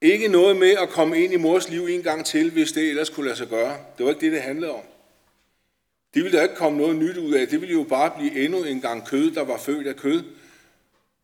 Ikke 0.00 0.28
noget 0.28 0.56
med 0.56 0.70
at 0.70 0.88
komme 0.88 1.24
ind 1.24 1.32
i 1.32 1.36
mors 1.36 1.68
liv 1.68 1.86
en 1.86 2.02
gang 2.02 2.26
til, 2.26 2.50
hvis 2.50 2.72
det 2.72 2.88
ellers 2.88 3.10
kunne 3.10 3.26
lade 3.26 3.36
sig 3.36 3.48
gøre. 3.48 3.84
Det 3.98 4.06
var 4.06 4.12
ikke 4.12 4.26
det, 4.26 4.32
det 4.32 4.42
handlede 4.42 4.72
om. 4.72 4.84
Det 6.14 6.24
ville 6.24 6.38
der 6.38 6.42
ikke 6.42 6.56
komme 6.56 6.78
noget 6.78 6.96
nyt 6.96 7.16
ud 7.16 7.34
af. 7.34 7.48
Det 7.48 7.60
ville 7.60 7.74
jo 7.74 7.84
bare 7.84 8.18
blive 8.18 8.44
endnu 8.44 8.64
en 8.64 8.80
gang 8.80 9.06
kød, 9.06 9.30
der 9.30 9.44
var 9.44 9.58
født 9.58 9.86
af 9.86 9.96
kød. 9.96 10.24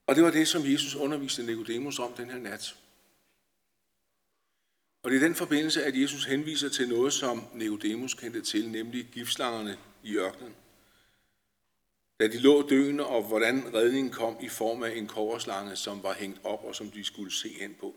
Og 0.07 0.17
det 0.17 0.25
var 0.25 0.31
det, 0.31 0.49
som 0.49 0.63
Jesus 0.73 0.95
underviste 0.95 1.43
Nikodemus 1.43 1.99
om 1.99 2.13
den 2.13 2.31
her 2.31 2.39
nat. 2.39 2.75
Og 5.03 5.11
det 5.11 5.17
er 5.17 5.21
den 5.21 5.35
forbindelse, 5.35 5.85
at 5.85 6.01
Jesus 6.01 6.25
henviser 6.25 6.69
til 6.69 6.89
noget, 6.89 7.13
som 7.13 7.45
Nicodemus 7.55 8.15
kendte 8.15 8.43
til, 8.43 8.69
nemlig 8.69 9.07
giftslangerne 9.13 9.79
i 10.03 10.17
ørkenen. 10.17 10.55
Da 12.21 12.27
de 12.27 12.39
lå 12.39 12.69
døende, 12.69 13.07
og 13.07 13.23
hvordan 13.23 13.75
redningen 13.75 14.13
kom 14.13 14.37
i 14.41 14.49
form 14.49 14.83
af 14.83 14.97
en 14.97 15.07
koverslange, 15.07 15.77
som 15.77 16.03
var 16.03 16.13
hængt 16.13 16.41
op, 16.45 16.65
og 16.65 16.75
som 16.75 16.91
de 16.91 17.05
skulle 17.05 17.33
se 17.33 17.49
hen 17.49 17.77
på. 17.81 17.95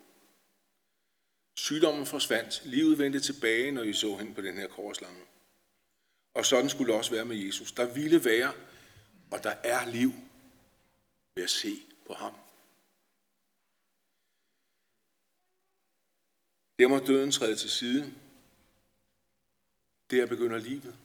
Sygdommen 1.56 2.06
forsvandt, 2.06 2.62
livet 2.66 3.00
vendte 3.00 3.20
tilbage, 3.20 3.72
når 3.72 3.84
de 3.84 3.94
så 3.94 4.16
hen 4.16 4.34
på 4.34 4.42
den 4.42 4.58
her 4.58 4.68
koverslange. 4.68 5.22
Og 6.34 6.46
sådan 6.46 6.70
skulle 6.70 6.92
det 6.92 6.98
også 6.98 7.12
være 7.12 7.26
med 7.26 7.36
Jesus. 7.36 7.72
Der 7.72 7.94
ville 7.94 8.26
være, 8.26 8.54
og 9.32 9.44
der 9.44 9.54
er 9.64 9.90
liv 9.90 10.14
ved 11.36 11.44
at 11.44 11.50
se 11.50 11.76
på 12.08 12.14
ham. 12.14 12.34
Der 16.80 16.88
må 16.88 17.00
døden 17.00 17.32
træde 17.32 17.56
til 17.56 17.70
side. 17.70 18.14
Der 20.12 20.26
begynder 20.26 20.58
livet. 20.58 20.96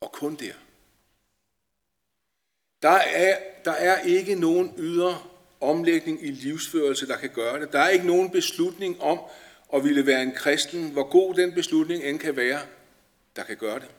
Og 0.00 0.12
kun 0.12 0.36
der. 0.36 0.52
Der 2.82 2.88
er, 2.88 3.38
der 3.64 3.72
er 3.72 4.00
ikke 4.00 4.34
nogen 4.34 4.74
ydre 4.78 5.22
omlægning 5.60 6.24
i 6.24 6.30
livsførelse, 6.30 7.06
der 7.06 7.16
kan 7.16 7.30
gøre 7.30 7.60
det. 7.60 7.72
Der 7.72 7.78
er 7.78 7.88
ikke 7.88 8.06
nogen 8.06 8.30
beslutning 8.30 9.00
om 9.00 9.20
at 9.74 9.84
ville 9.84 10.06
være 10.06 10.22
en 10.22 10.32
kristen, 10.32 10.90
hvor 10.90 11.10
god 11.10 11.34
den 11.34 11.54
beslutning 11.54 12.04
end 12.04 12.18
kan 12.18 12.36
være, 12.36 12.60
der 13.36 13.44
kan 13.44 13.56
gøre 13.56 13.78
det. 13.78 13.90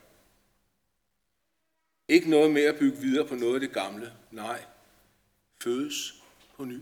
Ikke 2.07 2.29
noget 2.29 2.51
med 2.51 2.61
at 2.61 2.79
bygge 2.79 2.97
videre 2.97 3.27
på 3.27 3.35
noget 3.35 3.53
af 3.53 3.59
det 3.59 3.73
gamle. 3.73 4.13
Nej, 4.31 4.63
fødes 5.61 6.23
på 6.57 6.65
ny. 6.65 6.81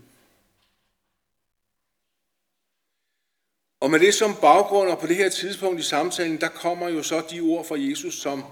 Og 3.86 3.90
med 3.90 4.00
det 4.00 4.14
som 4.14 4.36
baggrund, 4.40 4.90
og 4.90 4.98
på 4.98 5.06
det 5.06 5.16
her 5.16 5.28
tidspunkt 5.28 5.80
i 5.80 5.82
samtalen, 5.82 6.40
der 6.40 6.48
kommer 6.48 6.88
jo 6.88 7.02
så 7.02 7.22
de 7.30 7.40
ord 7.40 7.66
fra 7.66 7.76
Jesus, 7.78 8.14
som 8.14 8.44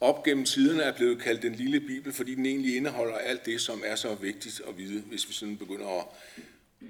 op 0.00 0.22
gennem 0.24 0.44
tiderne 0.44 0.82
er 0.82 0.96
blevet 0.96 1.22
kaldt 1.22 1.42
den 1.42 1.54
lille 1.54 1.80
bibel, 1.80 2.12
fordi 2.12 2.34
den 2.34 2.46
egentlig 2.46 2.76
indeholder 2.76 3.18
alt 3.18 3.46
det, 3.46 3.60
som 3.60 3.82
er 3.84 3.96
så 3.96 4.14
vigtigt 4.14 4.60
at 4.68 4.78
vide, 4.78 5.00
hvis 5.00 5.28
vi 5.28 5.32
sådan 5.32 5.56
begynder 5.56 5.98
at, 5.98 6.06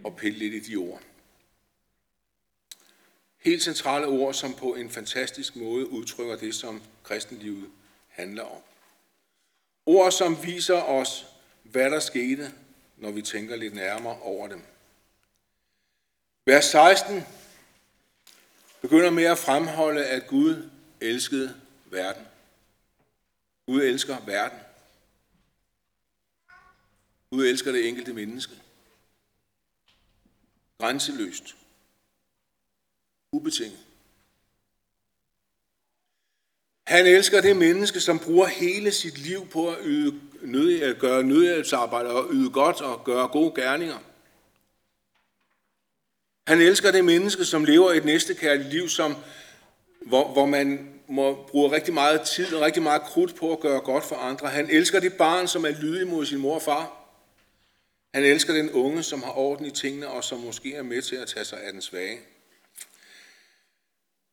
at 0.07 0.16
pille 0.16 0.38
lidt 0.38 0.54
i 0.54 0.71
de 0.71 0.76
ord. 0.76 1.00
Helt 3.38 3.62
centrale 3.62 4.07
ord, 4.07 4.35
som 4.35 4.54
på 4.54 4.75
en 4.75 4.90
fantastisk 4.90 5.57
måde 5.57 5.90
udtrykker 5.90 6.37
det, 6.37 6.54
som 6.54 6.83
kristenlivet 7.02 7.69
handler 8.09 8.45
om. 8.45 8.62
Ord, 9.87 10.12
som 10.12 10.45
viser 10.45 10.83
os, 10.83 11.26
hvad 11.62 11.90
der 11.90 12.00
skete, 12.00 12.52
når 12.97 13.11
vi 13.11 13.23
tænker 13.23 13.57
lidt 13.57 13.75
nærmere 13.75 14.19
over 14.23 14.49
dem. 14.49 14.62
Vers 16.47 16.64
16 16.64 17.25
begynder 18.80 19.10
med 19.10 19.25
at 19.25 19.38
fremholde, 19.38 20.06
at 20.06 20.26
Gud 20.26 20.70
elskede 21.00 21.54
verden. 21.87 22.26
Gud 23.66 23.82
elsker 23.82 24.16
verden. 24.26 24.58
Gud 27.30 27.46
elsker 27.46 27.72
det 27.72 27.88
enkelte 27.88 28.12
menneske. 28.12 28.52
Grænseløst. 30.78 31.56
Ubetinget. 33.32 33.78
Han 36.87 37.06
elsker 37.06 37.40
det 37.40 37.56
menneske, 37.56 38.00
som 38.00 38.18
bruger 38.18 38.46
hele 38.46 38.92
sit 38.92 39.18
liv 39.18 39.49
på 39.49 39.68
at, 39.68 39.78
yde 39.84 40.20
nød, 40.42 40.82
at 40.82 40.99
gøre 40.99 41.22
nødhjælpsarbejde 41.22 42.10
og 42.10 42.28
yde 42.32 42.50
godt 42.50 42.80
og 42.80 43.04
gøre 43.04 43.28
gode 43.28 43.62
gerninger. 43.62 43.99
Han 46.47 46.61
elsker 46.61 46.90
det 46.90 47.04
menneske, 47.04 47.44
som 47.44 47.64
lever 47.64 47.92
et 47.92 48.04
næstekærligt 48.04 48.68
liv, 48.68 48.88
som, 48.88 49.16
hvor, 50.06 50.32
hvor 50.32 50.47
man 50.47 50.94
må 51.09 51.47
bruge 51.49 51.73
rigtig 51.73 51.94
meget 51.94 52.20
tid 52.20 52.54
og 52.54 52.62
rigtig 52.62 52.82
meget 52.82 53.02
krudt 53.02 53.37
på 53.37 53.52
at 53.52 53.61
gøre 53.61 53.80
godt 53.80 54.04
for 54.04 54.16
andre. 54.16 54.49
Han 54.49 54.70
elsker 54.70 55.00
det 55.00 55.12
barn, 55.12 55.49
som 55.49 55.64
er 55.64 55.80
lydig 55.80 56.06
mod 56.06 56.26
sin 56.26 56.38
mor 56.38 56.54
og 56.54 56.62
far. 56.62 56.97
Han 58.14 58.25
elsker 58.25 58.52
den 58.52 58.70
unge, 58.70 59.02
som 59.02 59.23
har 59.23 59.38
orden 59.38 59.66
i 59.66 59.70
tingene 59.70 60.09
og 60.09 60.25
som 60.25 60.38
måske 60.38 60.75
er 60.75 60.82
med 60.82 61.02
til 61.02 61.16
at 61.16 61.28
tage 61.28 61.44
sig 61.44 61.62
af 61.62 61.73
den 61.73 61.82
svage. 61.82 62.18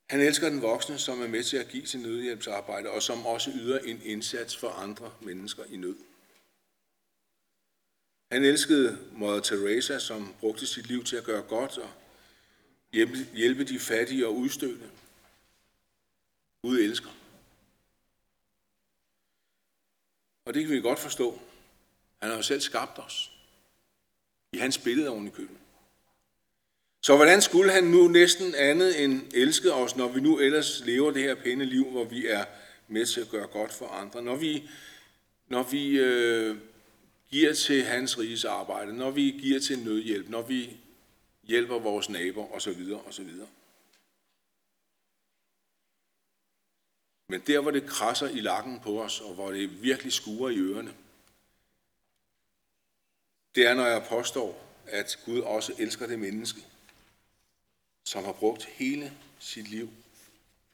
Han 0.09 0.19
elsker 0.19 0.49
den 0.49 0.61
voksne, 0.61 0.97
som 0.97 1.21
er 1.21 1.27
med 1.27 1.43
til 1.43 1.57
at 1.57 1.67
give 1.67 1.87
sin 1.87 2.01
nødhjælpsarbejde, 2.01 2.89
og 2.89 3.03
som 3.03 3.25
også 3.25 3.51
yder 3.55 3.79
en 3.79 4.01
indsats 4.05 4.57
for 4.57 4.69
andre 4.69 5.11
mennesker 5.21 5.63
i 5.69 5.77
nød. 5.77 5.95
Han 8.31 8.43
elskede 8.43 8.97
Mother 9.11 9.39
Teresa, 9.39 9.99
som 9.99 10.35
brugte 10.39 10.67
sit 10.67 10.87
liv 10.87 11.03
til 11.03 11.15
at 11.15 11.23
gøre 11.23 11.41
godt 11.41 11.77
og 11.77 11.89
hjælpe 13.33 13.63
de 13.63 13.79
fattige 13.79 14.27
og 14.27 14.35
udstødte. 14.35 14.89
Gud 16.61 16.79
elsker. 16.79 17.09
Og 20.45 20.53
det 20.53 20.65
kan 20.65 20.75
vi 20.75 20.81
godt 20.81 20.99
forstå. 20.99 21.39
Han 22.19 22.29
har 22.29 22.37
jo 22.37 22.43
selv 22.43 22.61
skabt 22.61 22.99
os. 22.99 23.31
I 24.51 24.57
hans 24.57 24.77
billede 24.77 25.09
oven 25.09 25.27
i 25.27 25.29
køben. 25.29 25.57
Så 27.01 27.15
hvordan 27.15 27.41
skulle 27.41 27.71
han 27.71 27.83
nu 27.83 28.07
næsten 28.07 28.55
andet 28.55 29.03
end 29.03 29.21
elske 29.33 29.73
os, 29.73 29.95
når 29.95 30.07
vi 30.07 30.21
nu 30.21 30.39
ellers 30.39 30.81
lever 30.85 31.11
det 31.11 31.23
her 31.23 31.35
pæne 31.35 31.65
liv, 31.65 31.85
hvor 31.91 32.03
vi 32.03 32.27
er 32.27 32.45
med 32.87 33.05
til 33.05 33.21
at 33.21 33.29
gøre 33.29 33.47
godt 33.47 33.73
for 33.73 33.87
andre? 33.87 34.21
Når 34.21 34.35
vi, 34.35 34.69
når 35.47 35.63
vi 35.63 35.99
øh, 35.99 36.57
giver 37.29 37.53
til 37.53 37.83
hans 37.83 38.19
riges 38.19 38.45
arbejde, 38.45 38.97
når 38.97 39.11
vi 39.11 39.21
giver 39.41 39.59
til 39.59 39.79
nødhjælp, 39.79 40.29
når 40.29 40.41
vi 40.41 40.77
hjælper 41.43 41.79
vores 41.79 42.09
naboer 42.09 42.51
osv. 42.51 42.93
osv. 43.07 43.31
Men 47.29 47.41
der, 47.47 47.59
hvor 47.59 47.71
det 47.71 47.89
krasser 47.89 48.29
i 48.29 48.39
lakken 48.39 48.79
på 48.79 49.01
os, 49.01 49.21
og 49.21 49.33
hvor 49.33 49.51
det 49.51 49.83
virkelig 49.83 50.13
skuer 50.13 50.49
i 50.49 50.57
ørerne, 50.57 50.93
det 53.55 53.67
er, 53.67 53.73
når 53.73 53.85
jeg 53.85 54.05
påstår, 54.09 54.67
at 54.85 55.19
Gud 55.25 55.39
også 55.39 55.73
elsker 55.77 56.07
det 56.07 56.19
menneske, 56.19 56.61
som 58.05 58.23
har 58.23 58.33
brugt 58.33 58.65
hele 58.65 59.17
sit 59.39 59.67
liv 59.67 59.89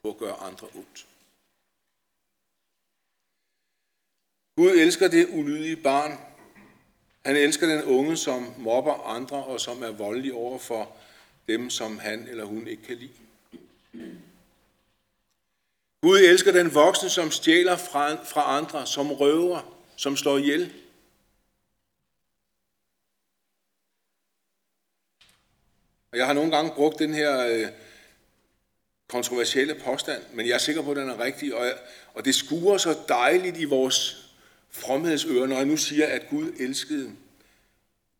på 0.02 0.10
at 0.10 0.18
gøre 0.18 0.36
andre 0.36 0.68
ondt. 0.74 1.06
Gud 4.56 4.70
elsker 4.70 5.08
det 5.08 5.28
ulydige 5.30 5.82
barn. 5.82 6.33
Han 7.24 7.36
elsker 7.36 7.66
den 7.66 7.84
unge, 7.84 8.16
som 8.16 8.54
mobber 8.58 8.92
andre 8.92 9.44
og 9.44 9.60
som 9.60 9.82
er 9.82 9.90
voldelig 9.90 10.32
over 10.32 10.58
for 10.58 10.96
dem, 11.48 11.70
som 11.70 11.98
han 11.98 12.28
eller 12.28 12.44
hun 12.44 12.66
ikke 12.66 12.82
kan 12.82 12.96
lide. 12.96 13.12
Gud 16.02 16.18
elsker 16.18 16.52
den 16.52 16.74
voksne, 16.74 17.10
som 17.10 17.30
stjæler 17.30 17.76
fra, 17.76 18.24
fra 18.24 18.56
andre, 18.56 18.86
som 18.86 19.12
røver, 19.12 19.80
som 19.96 20.16
slår 20.16 20.38
ihjel. 20.38 20.72
Og 26.12 26.18
jeg 26.18 26.26
har 26.26 26.32
nogle 26.32 26.56
gange 26.56 26.72
brugt 26.74 26.98
den 26.98 27.14
her 27.14 27.46
øh, 27.46 27.68
kontroversielle 29.08 29.74
påstand, 29.74 30.22
men 30.32 30.46
jeg 30.46 30.54
er 30.54 30.58
sikker 30.58 30.82
på, 30.82 30.90
at 30.90 30.96
den 30.96 31.10
er 31.10 31.20
rigtig, 31.20 31.54
og, 31.54 31.64
jeg, 31.64 31.78
og 32.14 32.24
det 32.24 32.34
skuer 32.34 32.78
så 32.78 32.96
dejligt 33.08 33.56
i 33.56 33.64
vores 33.64 34.23
fromhedsøre, 34.74 35.48
når 35.48 35.56
jeg 35.56 35.66
nu 35.66 35.76
siger, 35.76 36.06
at 36.06 36.28
Gud 36.30 36.52
elskede 36.58 37.16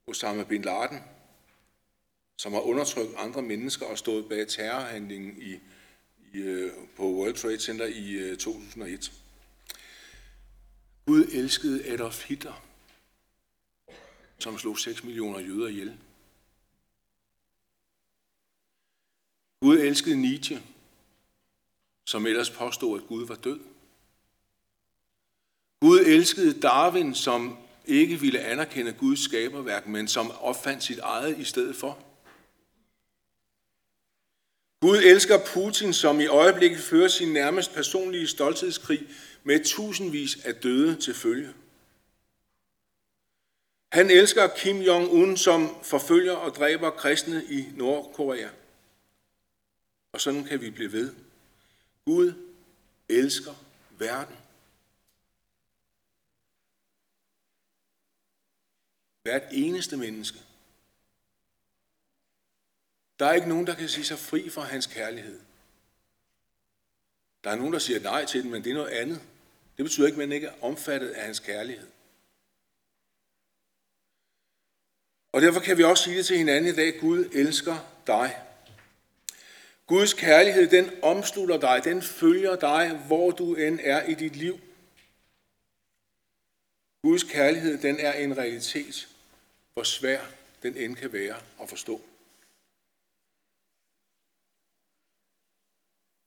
Osama 0.06 0.44
Bin 0.44 0.62
Laden, 0.62 0.98
som 2.36 2.52
har 2.52 2.60
undertrykt 2.60 3.14
andre 3.16 3.42
mennesker 3.42 3.86
og 3.86 3.98
stået 3.98 4.28
bag 4.28 4.48
terrorhandlingen 4.48 5.42
i 5.42 5.58
i, 6.34 6.38
øh, 6.38 6.72
på 6.96 7.02
World 7.02 7.34
Trade 7.34 7.58
Center 7.58 7.86
i 7.86 8.12
øh, 8.12 8.36
2001. 8.36 9.12
Gud 11.06 11.24
elskede 11.32 11.92
Adolf 11.92 12.28
Hitler, 12.28 12.64
som 14.38 14.58
slog 14.58 14.78
6 14.78 15.04
millioner 15.04 15.38
jøder 15.38 15.68
ihjel. 15.68 15.98
Gud 19.60 19.78
elskede 19.78 20.16
Nietzsche, 20.16 20.62
som 22.06 22.26
ellers 22.26 22.50
påstod, 22.50 23.00
at 23.00 23.06
Gud 23.06 23.26
var 23.26 23.34
død. 23.34 23.60
Gud 26.04 26.10
elskede 26.10 26.60
Darwin, 26.60 27.14
som 27.14 27.58
ikke 27.86 28.20
ville 28.20 28.40
anerkende 28.40 28.92
Guds 28.92 29.20
skaberværk, 29.20 29.86
men 29.86 30.08
som 30.08 30.30
opfandt 30.30 30.84
sit 30.84 30.98
eget 30.98 31.38
i 31.38 31.44
stedet 31.44 31.76
for. 31.76 31.98
Gud 34.80 34.98
elsker 34.98 35.38
Putin, 35.46 35.92
som 35.92 36.20
i 36.20 36.26
øjeblikket 36.26 36.80
fører 36.80 37.08
sin 37.08 37.32
nærmest 37.32 37.74
personlige 37.74 38.26
stolthedskrig 38.26 39.02
med 39.44 39.64
tusindvis 39.64 40.44
af 40.44 40.54
døde 40.54 40.96
til 40.96 41.14
følge. 41.14 41.54
Han 43.92 44.10
elsker 44.10 44.48
Kim 44.56 44.80
Jong-un, 44.80 45.36
som 45.36 45.76
forfølger 45.82 46.32
og 46.32 46.54
dræber 46.54 46.90
kristne 46.90 47.44
i 47.50 47.64
Nordkorea. 47.76 48.48
Og 50.12 50.20
sådan 50.20 50.44
kan 50.44 50.60
vi 50.60 50.70
blive 50.70 50.92
ved. 50.92 51.14
Gud 52.04 52.32
elsker 53.08 53.52
verden. 53.98 54.36
Hvert 59.24 59.42
eneste 59.50 59.96
menneske. 59.96 60.38
Der 63.18 63.26
er 63.26 63.32
ikke 63.32 63.48
nogen, 63.48 63.66
der 63.66 63.74
kan 63.74 63.88
sige 63.88 64.04
sig 64.04 64.18
fri 64.18 64.50
fra 64.50 64.62
hans 64.62 64.86
kærlighed. 64.86 65.40
Der 67.44 67.50
er 67.50 67.56
nogen, 67.56 67.72
der 67.72 67.78
siger 67.78 68.00
nej 68.00 68.24
til 68.24 68.42
den, 68.42 68.50
men 68.50 68.64
det 68.64 68.70
er 68.70 68.74
noget 68.74 68.90
andet. 68.90 69.22
Det 69.76 69.84
betyder 69.84 70.06
ikke, 70.06 70.22
at 70.22 70.28
man 70.28 70.32
ikke 70.32 70.46
er 70.46 70.62
omfattet 70.62 71.10
af 71.10 71.24
hans 71.24 71.40
kærlighed. 71.40 71.88
Og 75.32 75.42
derfor 75.42 75.60
kan 75.60 75.78
vi 75.78 75.84
også 75.84 76.04
sige 76.04 76.16
det 76.16 76.26
til 76.26 76.38
hinanden 76.38 76.72
i 76.72 76.76
dag, 76.76 77.00
Gud 77.00 77.24
elsker 77.32 78.02
dig. 78.06 78.42
Guds 79.86 80.14
kærlighed, 80.14 80.70
den 80.70 80.90
omslutter 81.02 81.60
dig, 81.60 81.84
den 81.84 82.02
følger 82.02 82.56
dig, 82.56 82.96
hvor 82.96 83.30
du 83.30 83.54
end 83.54 83.80
er 83.82 84.02
i 84.02 84.14
dit 84.14 84.36
liv. 84.36 84.60
Guds 87.02 87.22
kærlighed, 87.22 87.78
den 87.78 88.00
er 88.00 88.12
en 88.12 88.38
realitet, 88.38 89.13
hvor 89.74 89.82
svær 89.82 90.24
den 90.62 90.76
end 90.76 90.96
kan 90.96 91.12
være 91.12 91.36
at 91.62 91.68
forstå. 91.68 92.02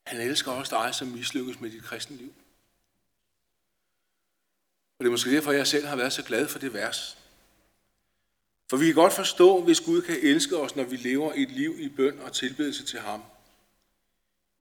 Han 0.07 0.21
elsker 0.21 0.51
også 0.51 0.75
dig, 0.75 0.95
som 0.95 1.07
mislykkes 1.07 1.59
med 1.59 1.71
dit 1.71 1.83
kristne 1.83 2.17
liv. 2.17 2.33
Og 4.99 5.03
det 5.03 5.05
er 5.05 5.11
måske 5.11 5.31
derfor, 5.31 5.51
jeg 5.51 5.67
selv 5.67 5.85
har 5.85 5.95
været 5.95 6.13
så 6.13 6.23
glad 6.23 6.47
for 6.47 6.59
det 6.59 6.73
vers. 6.73 7.17
For 8.69 8.77
vi 8.77 8.85
kan 8.85 8.95
godt 8.95 9.13
forstå, 9.13 9.61
hvis 9.61 9.81
Gud 9.81 10.01
kan 10.01 10.19
elske 10.21 10.57
os, 10.57 10.75
når 10.75 10.83
vi 10.83 10.95
lever 10.95 11.33
et 11.35 11.51
liv 11.51 11.75
i 11.79 11.89
bøn 11.89 12.19
og 12.19 12.33
tilbedelse 12.33 12.85
til 12.85 12.99
ham. 12.99 13.23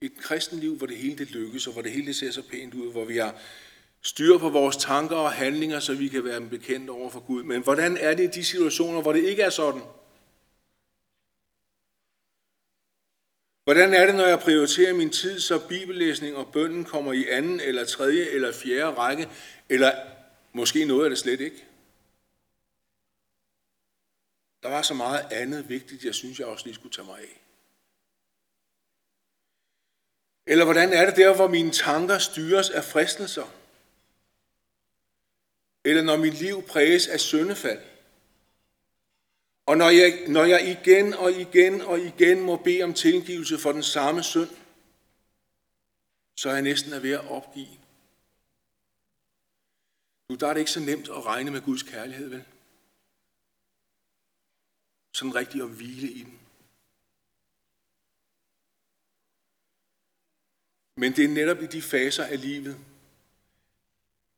Et 0.00 0.16
kristen 0.18 0.60
liv, 0.60 0.76
hvor 0.76 0.86
det 0.86 0.96
hele 0.96 1.18
det 1.18 1.30
lykkes, 1.30 1.66
og 1.66 1.72
hvor 1.72 1.82
det 1.82 1.92
hele 1.92 2.06
det 2.06 2.16
ser 2.16 2.30
så 2.30 2.42
pænt 2.42 2.74
ud, 2.74 2.92
hvor 2.92 3.04
vi 3.04 3.16
har 3.16 3.40
styr 4.06 4.38
på 4.38 4.48
vores 4.48 4.76
tanker 4.76 5.16
og 5.16 5.32
handlinger, 5.32 5.80
så 5.80 5.94
vi 5.94 6.08
kan 6.08 6.24
være 6.24 6.40
bekendt 6.40 6.90
over 6.90 7.10
for 7.10 7.20
Gud. 7.20 7.42
Men 7.42 7.62
hvordan 7.62 7.96
er 7.96 8.14
det 8.14 8.24
i 8.24 8.38
de 8.38 8.44
situationer, 8.44 9.02
hvor 9.02 9.12
det 9.12 9.24
ikke 9.24 9.42
er 9.42 9.50
sådan? 9.50 9.82
Hvordan 13.64 13.94
er 13.94 14.06
det, 14.06 14.14
når 14.14 14.26
jeg 14.26 14.38
prioriterer 14.38 14.94
min 14.94 15.10
tid, 15.10 15.40
så 15.40 15.68
bibellæsning 15.68 16.36
og 16.36 16.52
bønden 16.52 16.84
kommer 16.84 17.12
i 17.12 17.28
anden 17.28 17.60
eller 17.60 17.84
tredje 17.84 18.24
eller 18.24 18.52
fjerde 18.52 18.96
række, 18.96 19.28
eller 19.68 19.92
måske 20.52 20.84
noget 20.84 21.04
af 21.04 21.10
det 21.10 21.18
slet 21.18 21.40
ikke? 21.40 21.64
Der 24.62 24.68
var 24.68 24.82
så 24.82 24.94
meget 24.94 25.26
andet 25.30 25.68
vigtigt, 25.68 26.04
jeg 26.04 26.14
synes, 26.14 26.38
jeg 26.38 26.46
også 26.46 26.64
lige 26.64 26.74
skulle 26.74 26.92
tage 26.92 27.06
mig 27.06 27.18
af. 27.18 27.42
Eller 30.46 30.64
hvordan 30.64 30.92
er 30.92 31.06
det 31.06 31.16
der, 31.16 31.36
hvor 31.36 31.48
mine 31.48 31.70
tanker 31.70 32.18
styres 32.18 32.70
af 32.70 32.84
fristelser? 32.84 33.65
Eller 35.88 36.02
når 36.02 36.16
mit 36.16 36.34
liv 36.34 36.62
præges 36.62 37.06
af 37.06 37.20
syndefald? 37.20 37.82
Og 39.66 39.76
når 39.76 39.90
jeg, 39.90 40.24
når 40.28 40.44
jeg 40.44 40.70
igen 40.70 41.14
og 41.14 41.30
igen 41.32 41.80
og 41.80 42.00
igen 42.00 42.40
må 42.40 42.56
bede 42.56 42.82
om 42.82 42.94
tilgivelse 42.94 43.58
for 43.58 43.72
den 43.72 43.82
samme 43.82 44.22
synd, 44.22 44.50
så 46.36 46.48
er 46.48 46.52
jeg 46.52 46.62
næsten 46.62 47.02
ved 47.02 47.12
at 47.12 47.30
opgive. 47.30 47.78
Nu 50.28 50.36
der 50.36 50.46
er 50.48 50.52
det 50.52 50.60
ikke 50.60 50.70
så 50.70 50.80
nemt 50.80 51.08
at 51.08 51.26
regne 51.26 51.50
med 51.50 51.60
Guds 51.60 51.82
kærlighed, 51.82 52.28
vel? 52.28 52.44
Sådan 55.12 55.34
rigtig 55.34 55.62
at 55.62 55.68
hvile 55.68 56.08
i 56.10 56.22
den. 56.22 56.40
Men 60.96 61.12
det 61.12 61.24
er 61.24 61.28
netop 61.28 61.62
i 61.62 61.66
de 61.66 61.82
faser 61.82 62.24
af 62.24 62.40
livet, 62.40 62.78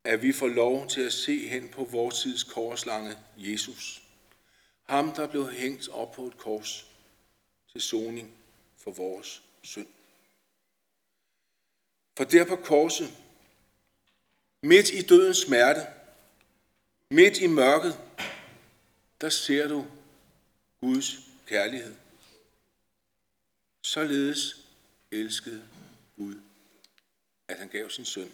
at 0.05 0.23
vi 0.23 0.33
får 0.33 0.49
lov 0.49 0.89
til 0.89 1.01
at 1.01 1.13
se 1.13 1.49
hen 1.49 1.69
på 1.69 1.85
vores 1.85 2.23
tids 2.23 2.45
korslange 2.45 3.17
Jesus. 3.37 4.03
Ham, 4.85 5.13
der 5.13 5.27
blev 5.27 5.51
hængt 5.51 5.89
op 5.89 6.13
på 6.13 6.27
et 6.27 6.39
kors 6.39 6.87
til 7.73 7.81
soning 7.81 8.35
for 8.77 8.91
vores 8.91 9.43
synd. 9.63 9.87
For 12.17 12.25
der 12.25 12.45
på 12.45 12.57
korset, 12.57 13.09
midt 14.63 14.91
i 14.91 15.03
dødens 15.03 15.39
smerte, 15.39 15.87
midt 17.11 17.39
i 17.39 17.47
mørket, 17.47 17.99
der 19.21 19.29
ser 19.29 19.69
du 19.69 19.87
Guds 20.81 21.19
kærlighed. 21.47 21.95
Således 23.83 24.67
elskede 25.11 25.69
Gud, 26.17 26.35
at 27.49 27.59
han 27.59 27.69
gav 27.69 27.91
sin 27.91 28.05
søn. 28.05 28.33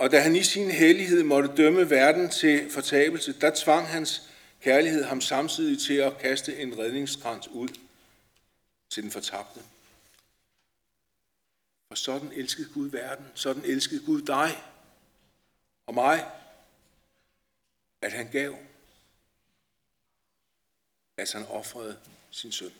Og 0.00 0.10
da 0.10 0.20
han 0.20 0.36
i 0.36 0.42
sin 0.42 0.70
hellighed 0.70 1.22
måtte 1.22 1.56
dømme 1.56 1.90
verden 1.90 2.30
til 2.30 2.70
fortabelse, 2.70 3.40
der 3.40 3.50
tvang 3.54 3.86
hans 3.86 4.22
kærlighed 4.60 5.04
ham 5.04 5.20
samtidig 5.20 5.82
til 5.82 5.94
at 5.94 6.18
kaste 6.18 6.58
en 6.58 6.78
redningskrans 6.78 7.48
ud 7.48 7.68
til 8.90 9.02
den 9.02 9.10
fortabte. 9.10 9.60
For 11.88 11.94
sådan 11.94 12.32
elskede 12.32 12.68
Gud 12.74 12.88
verden, 12.90 13.26
sådan 13.34 13.64
elskede 13.64 14.06
Gud 14.06 14.22
dig 14.22 14.64
og 15.86 15.94
mig, 15.94 16.30
at 18.02 18.12
han 18.12 18.30
gav, 18.30 18.56
at 21.16 21.32
han 21.32 21.46
offrede 21.46 21.98
sin 22.30 22.52
søn. 22.52 22.72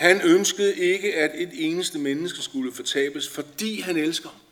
Han 0.00 0.20
ønskede 0.22 0.76
ikke, 0.76 1.14
at 1.14 1.30
et 1.34 1.50
eneste 1.52 1.98
menneske 1.98 2.42
skulle 2.42 2.72
fortabes, 2.72 3.28
fordi 3.28 3.80
han 3.80 3.96
elsker. 3.96 4.42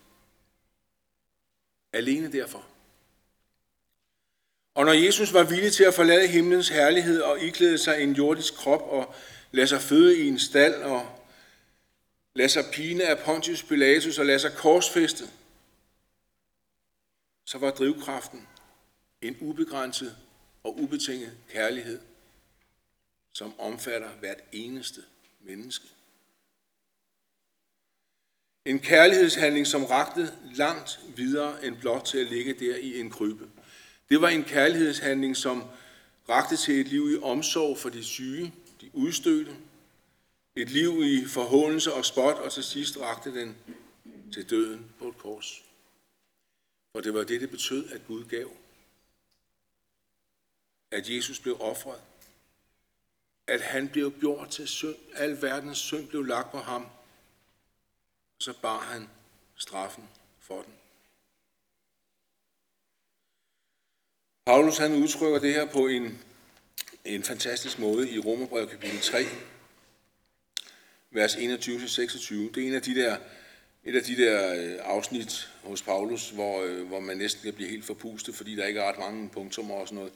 Alene 1.92 2.32
derfor. 2.32 2.66
Og 4.74 4.84
når 4.84 4.92
Jesus 4.92 5.32
var 5.32 5.44
villig 5.44 5.72
til 5.72 5.84
at 5.84 5.94
forlade 5.94 6.26
himlens 6.26 6.68
herlighed 6.68 7.20
og 7.20 7.40
iklæde 7.40 7.78
sig 7.78 8.02
en 8.02 8.12
jordisk 8.12 8.54
krop 8.54 8.82
og 8.82 9.14
lade 9.52 9.66
sig 9.66 9.80
føde 9.80 10.18
i 10.18 10.28
en 10.28 10.38
stald 10.38 10.74
og 10.74 11.26
lade 12.34 12.48
sig 12.48 12.64
pine 12.72 13.04
af 13.04 13.18
Pontius 13.18 13.62
Pilatus 13.62 14.18
og 14.18 14.26
lade 14.26 14.38
sig 14.38 14.52
korsfæste, 14.52 15.24
så 17.44 17.58
var 17.58 17.70
drivkraften 17.70 18.48
en 19.22 19.36
ubegrænset 19.40 20.16
og 20.62 20.80
ubetinget 20.80 21.32
kærlighed, 21.50 22.00
som 23.32 23.60
omfatter 23.60 24.08
hvert 24.08 24.40
eneste 24.52 25.00
menneske. 25.40 25.86
En 28.64 28.78
kærlighedshandling, 28.78 29.66
som 29.66 29.84
rakte 29.84 30.32
langt 30.54 31.00
videre 31.16 31.66
end 31.66 31.76
blot 31.76 32.04
til 32.04 32.18
at 32.18 32.26
ligge 32.26 32.52
der 32.54 32.76
i 32.76 33.00
en 33.00 33.10
krybbe. 33.10 33.50
Det 34.08 34.20
var 34.20 34.28
en 34.28 34.44
kærlighedshandling, 34.44 35.36
som 35.36 35.64
rakte 36.28 36.56
til 36.56 36.80
et 36.80 36.88
liv 36.88 37.10
i 37.10 37.22
omsorg 37.22 37.78
for 37.78 37.88
de 37.88 38.04
syge, 38.04 38.54
de 38.80 38.90
udstødte, 38.92 39.56
et 40.56 40.70
liv 40.70 41.02
i 41.04 41.24
forhåndelse 41.24 41.92
og 41.94 42.04
spot, 42.04 42.36
og 42.36 42.52
til 42.52 42.64
sidst 42.64 42.98
rakte 43.00 43.34
den 43.34 43.56
til 44.32 44.50
døden 44.50 44.90
på 44.98 45.08
et 45.08 45.18
kors. 45.18 45.64
For 46.92 47.00
det 47.00 47.14
var 47.14 47.24
det, 47.24 47.40
det 47.40 47.50
betød, 47.50 47.90
at 47.90 48.06
Gud 48.06 48.24
gav. 48.24 48.50
At 50.90 51.10
Jesus 51.10 51.40
blev 51.40 51.56
offret 51.60 52.00
at 53.48 53.60
han 53.60 53.88
blev 53.88 54.12
gjort 54.20 54.50
til 54.50 54.68
synd. 54.68 54.96
Al 55.14 55.42
verdens 55.42 55.78
synd 55.78 56.08
blev 56.08 56.22
lagt 56.22 56.50
på 56.50 56.58
ham. 56.58 56.82
Og 58.36 58.42
så 58.42 58.52
bar 58.62 58.78
han 58.78 59.08
straffen 59.56 60.04
for 60.40 60.62
den. 60.62 60.74
Paulus 64.46 64.78
han 64.78 64.94
udtrykker 64.94 65.38
det 65.38 65.54
her 65.54 65.66
på 65.66 65.86
en, 65.86 66.18
en 67.04 67.22
fantastisk 67.22 67.78
måde 67.78 68.10
i 68.10 68.18
Romerbrevet 68.18 68.70
kapitel 68.70 69.00
3, 69.00 69.24
vers 71.10 71.36
21-26. 71.36 72.34
Det 72.34 72.56
er 72.56 72.66
en 72.66 72.74
af 72.74 72.82
de 72.82 72.94
der, 72.94 73.16
et 73.84 73.96
af 73.96 74.02
de 74.02 74.16
der 74.16 74.54
øh, 74.54 74.76
afsnit 74.80 75.50
hos 75.62 75.82
Paulus, 75.82 76.30
hvor, 76.30 76.62
øh, 76.62 76.86
hvor 76.86 77.00
man 77.00 77.16
næsten 77.16 77.42
kan 77.42 77.54
blive 77.54 77.70
helt 77.70 77.84
forpustet, 77.84 78.34
fordi 78.34 78.56
der 78.56 78.66
ikke 78.66 78.80
er 78.80 78.88
ret 78.88 78.98
mange 78.98 79.28
punktummer 79.28 79.74
og 79.74 79.88
sådan 79.88 79.96
noget. 79.96 80.12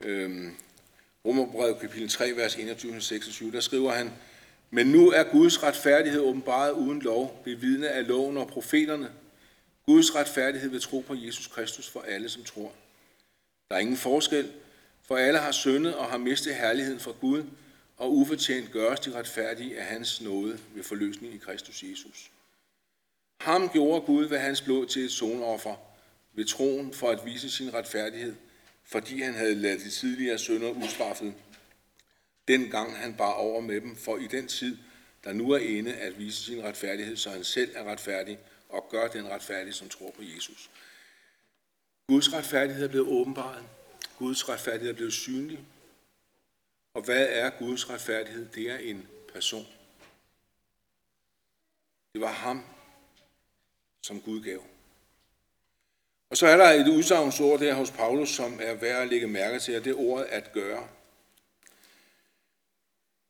Øhm, 0.00 0.56
Romerbrevet 1.26 1.80
kapitel 1.80 2.08
3, 2.08 2.36
vers 2.36 2.56
21-26, 2.56 3.52
der 3.52 3.60
skriver 3.60 3.92
han, 3.92 4.12
Men 4.70 4.86
nu 4.86 5.10
er 5.10 5.22
Guds 5.22 5.62
retfærdighed 5.62 6.20
åbenbaret 6.20 6.72
uden 6.72 7.02
lov, 7.02 7.42
bevidne 7.44 7.88
af 7.88 8.08
loven 8.08 8.36
og 8.36 8.48
profeterne. 8.48 9.12
Guds 9.86 10.14
retfærdighed 10.14 10.70
ved 10.70 10.80
tro 10.80 11.00
på 11.00 11.14
Jesus 11.14 11.46
Kristus 11.46 11.88
for 11.88 12.00
alle, 12.00 12.28
som 12.28 12.44
tror. 12.44 12.72
Der 13.68 13.76
er 13.76 13.80
ingen 13.80 13.96
forskel, 13.96 14.52
for 15.02 15.16
alle 15.16 15.38
har 15.38 15.52
syndet 15.52 15.94
og 15.94 16.06
har 16.06 16.18
mistet 16.18 16.54
herligheden 16.54 17.00
fra 17.00 17.12
Gud, 17.20 17.44
og 17.96 18.12
ufortjent 18.16 18.72
gøres 18.72 19.00
de 19.00 19.14
retfærdige 19.14 19.78
af 19.78 19.84
hans 19.84 20.20
nåde 20.20 20.58
ved 20.74 20.84
forløsning 20.84 21.34
i 21.34 21.38
Kristus 21.38 21.82
Jesus. 21.82 22.30
Ham 23.40 23.68
gjorde 23.68 24.00
Gud 24.00 24.24
ved 24.24 24.38
hans 24.38 24.60
blod 24.60 24.86
til 24.86 25.04
et 25.04 25.12
sonoffer 25.12 25.74
ved 26.32 26.44
troen 26.44 26.92
for 26.92 27.10
at 27.10 27.20
vise 27.24 27.50
sin 27.50 27.74
retfærdighed– 27.74 28.34
fordi 28.92 29.20
han 29.20 29.34
havde 29.34 29.54
ladet 29.54 29.80
de 29.80 29.90
tidligere 29.90 30.38
sønder 30.38 30.70
ustraffet, 30.70 31.34
dengang 32.48 32.96
han 32.96 33.16
bar 33.16 33.32
over 33.32 33.60
med 33.60 33.80
dem, 33.80 33.96
for 33.96 34.16
i 34.16 34.26
den 34.26 34.48
tid, 34.48 34.78
der 35.24 35.32
nu 35.32 35.50
er 35.50 35.58
inde, 35.58 35.94
at 35.94 36.18
vise 36.18 36.44
sin 36.44 36.64
retfærdighed, 36.64 37.16
så 37.16 37.30
han 37.30 37.44
selv 37.44 37.70
er 37.74 37.84
retfærdig 37.84 38.38
og 38.68 38.88
gør 38.90 39.08
den 39.08 39.28
retfærdige, 39.28 39.72
som 39.72 39.88
tror 39.88 40.10
på 40.10 40.22
Jesus. 40.22 40.70
Guds 42.06 42.32
retfærdighed 42.32 42.84
er 42.84 42.88
blevet 42.88 43.08
åbenbaret. 43.08 43.64
Guds 44.18 44.48
retfærdighed 44.48 44.90
er 44.90 44.96
blevet 44.96 45.12
synlig. 45.12 45.64
Og 46.94 47.02
hvad 47.02 47.26
er 47.30 47.50
Guds 47.50 47.90
retfærdighed? 47.90 48.48
Det 48.48 48.70
er 48.70 48.78
en 48.78 49.08
person. 49.32 49.66
Det 52.12 52.20
var 52.20 52.32
ham, 52.32 52.64
som 54.02 54.20
Gud 54.20 54.42
gav. 54.42 54.62
Og 56.30 56.36
så 56.36 56.46
er 56.46 56.56
der 56.56 56.70
et 56.70 56.88
udsagnsord 56.88 57.60
der 57.60 57.74
hos 57.74 57.90
Paulus, 57.90 58.28
som 58.28 58.58
er 58.62 58.74
værd 58.74 59.02
at 59.02 59.08
lægge 59.08 59.26
mærke 59.26 59.58
til, 59.58 59.76
og 59.76 59.84
det 59.84 59.90
er 59.90 60.00
ordet 60.00 60.24
at 60.24 60.52
gøre. 60.52 60.88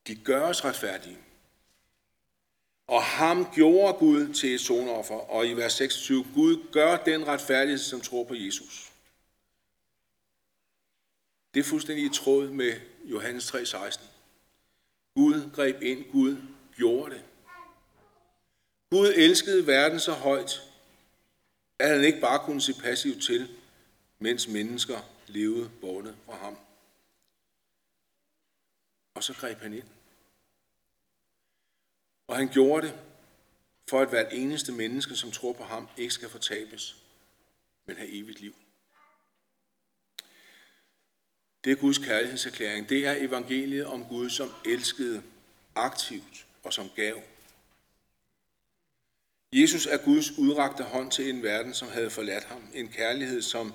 De 0.06 0.14
gøres 0.14 0.64
retfærdige. 0.64 1.18
Og 2.86 3.02
ham 3.02 3.46
gjorde 3.54 3.98
Gud 3.98 4.34
til 4.34 4.54
et 4.54 4.60
sonoffer. 4.60 5.14
Og 5.14 5.46
i 5.46 5.52
vers 5.52 5.72
26, 5.72 6.26
Gud 6.34 6.72
gør 6.72 6.96
den 6.96 7.26
retfærdighed, 7.26 7.78
som 7.78 8.00
tror 8.00 8.24
på 8.24 8.34
Jesus. 8.34 8.92
Det 11.54 11.60
er 11.60 11.64
fuldstændig 11.64 12.04
i 12.04 12.14
tråd 12.14 12.48
med 12.48 12.72
Johannes 13.04 13.54
3:16. 13.54 14.00
Gud 15.14 15.50
greb 15.54 15.82
ind, 15.82 16.04
Gud 16.12 16.36
gjorde 16.76 17.14
det. 17.14 17.24
Gud 18.90 19.12
elskede 19.16 19.66
verden 19.66 20.00
så 20.00 20.12
højt, 20.12 20.69
at 21.80 21.88
han 21.88 22.04
ikke 22.04 22.20
bare 22.20 22.38
kunne 22.38 22.60
se 22.60 22.74
passivt 22.74 23.22
til, 23.22 23.48
mens 24.18 24.48
mennesker 24.48 25.00
levede 25.26 25.70
borte 25.80 26.16
fra 26.26 26.36
ham. 26.36 26.58
Og 29.14 29.24
så 29.24 29.34
greb 29.34 29.58
han 29.58 29.74
ind. 29.74 29.88
Og 32.26 32.36
han 32.36 32.48
gjorde 32.48 32.86
det, 32.86 32.98
for 33.88 34.00
at 34.00 34.08
hvert 34.08 34.32
eneste 34.32 34.72
menneske, 34.72 35.16
som 35.16 35.30
tror 35.30 35.52
på 35.52 35.64
ham, 35.64 35.88
ikke 35.96 36.14
skal 36.14 36.28
fortabes, 36.28 36.96
men 37.86 37.96
have 37.96 38.08
evigt 38.12 38.40
liv. 38.40 38.54
Det 41.64 41.72
er 41.72 41.76
Guds 41.76 41.98
kærlighedserklæring. 41.98 42.88
Det 42.88 43.06
er 43.06 43.14
evangeliet 43.18 43.86
om 43.86 44.04
Gud, 44.04 44.30
som 44.30 44.52
elskede 44.66 45.22
aktivt 45.74 46.46
og 46.62 46.72
som 46.72 46.90
gav. 46.96 47.22
Jesus 49.52 49.86
er 49.86 50.04
Guds 50.04 50.38
udrakte 50.38 50.84
hånd 50.84 51.10
til 51.10 51.30
en 51.30 51.42
verden, 51.42 51.74
som 51.74 51.88
havde 51.88 52.10
forladt 52.10 52.44
ham. 52.44 52.70
En 52.74 52.88
kærlighed, 52.88 53.42
som 53.42 53.74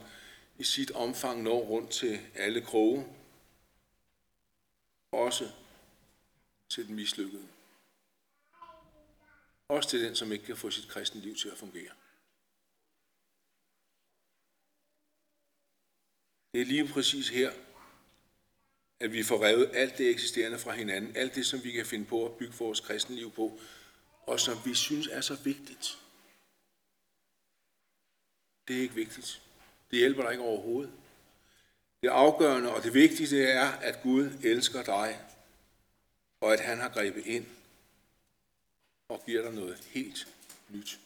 i 0.57 0.63
sit 0.63 0.91
omfang 0.91 1.43
når 1.43 1.59
rundt 1.59 1.91
til 1.91 2.19
alle 2.35 2.61
kroge. 2.61 3.05
Også 5.11 5.51
til 6.69 6.87
den 6.87 6.95
mislykkede. 6.95 7.47
Også 9.67 9.89
til 9.89 10.03
den, 10.03 10.15
som 10.15 10.31
ikke 10.31 10.45
kan 10.45 10.57
få 10.57 10.71
sit 10.71 10.87
kristne 10.87 11.21
liv 11.21 11.35
til 11.35 11.49
at 11.49 11.57
fungere. 11.57 11.91
Det 16.53 16.61
er 16.61 16.65
lige 16.65 16.87
præcis 16.87 17.29
her, 17.29 17.51
at 18.99 19.13
vi 19.13 19.23
får 19.23 19.43
revet 19.43 19.71
alt 19.73 19.97
det 19.97 20.09
eksisterende 20.09 20.59
fra 20.59 20.71
hinanden, 20.71 21.15
alt 21.15 21.35
det, 21.35 21.45
som 21.45 21.63
vi 21.63 21.71
kan 21.71 21.85
finde 21.85 22.05
på 22.05 22.25
at 22.25 22.37
bygge 22.37 22.53
vores 22.53 22.79
kristne 22.79 23.15
liv 23.15 23.31
på, 23.31 23.59
og 24.27 24.39
som 24.39 24.57
vi 24.65 24.73
synes 24.73 25.07
er 25.07 25.21
så 25.21 25.35
vigtigt. 25.35 25.97
Det 28.67 28.77
er 28.77 28.81
ikke 28.81 28.95
vigtigt. 28.95 29.41
Det 29.91 29.99
hjælper 29.99 30.23
dig 30.23 30.31
ikke 30.31 30.43
overhovedet. 30.43 30.93
Det 32.01 32.07
afgørende 32.07 32.73
og 32.73 32.83
det 32.83 32.93
vigtigste 32.93 33.43
er, 33.43 33.71
at 33.71 34.01
Gud 34.03 34.31
elsker 34.43 34.83
dig, 34.83 35.19
og 36.41 36.53
at 36.53 36.59
han 36.59 36.79
har 36.79 36.89
grebet 36.89 37.25
ind 37.25 37.45
og 39.07 39.23
giver 39.25 39.41
dig 39.41 39.53
noget 39.53 39.87
helt 39.91 40.27
nyt. 40.69 40.99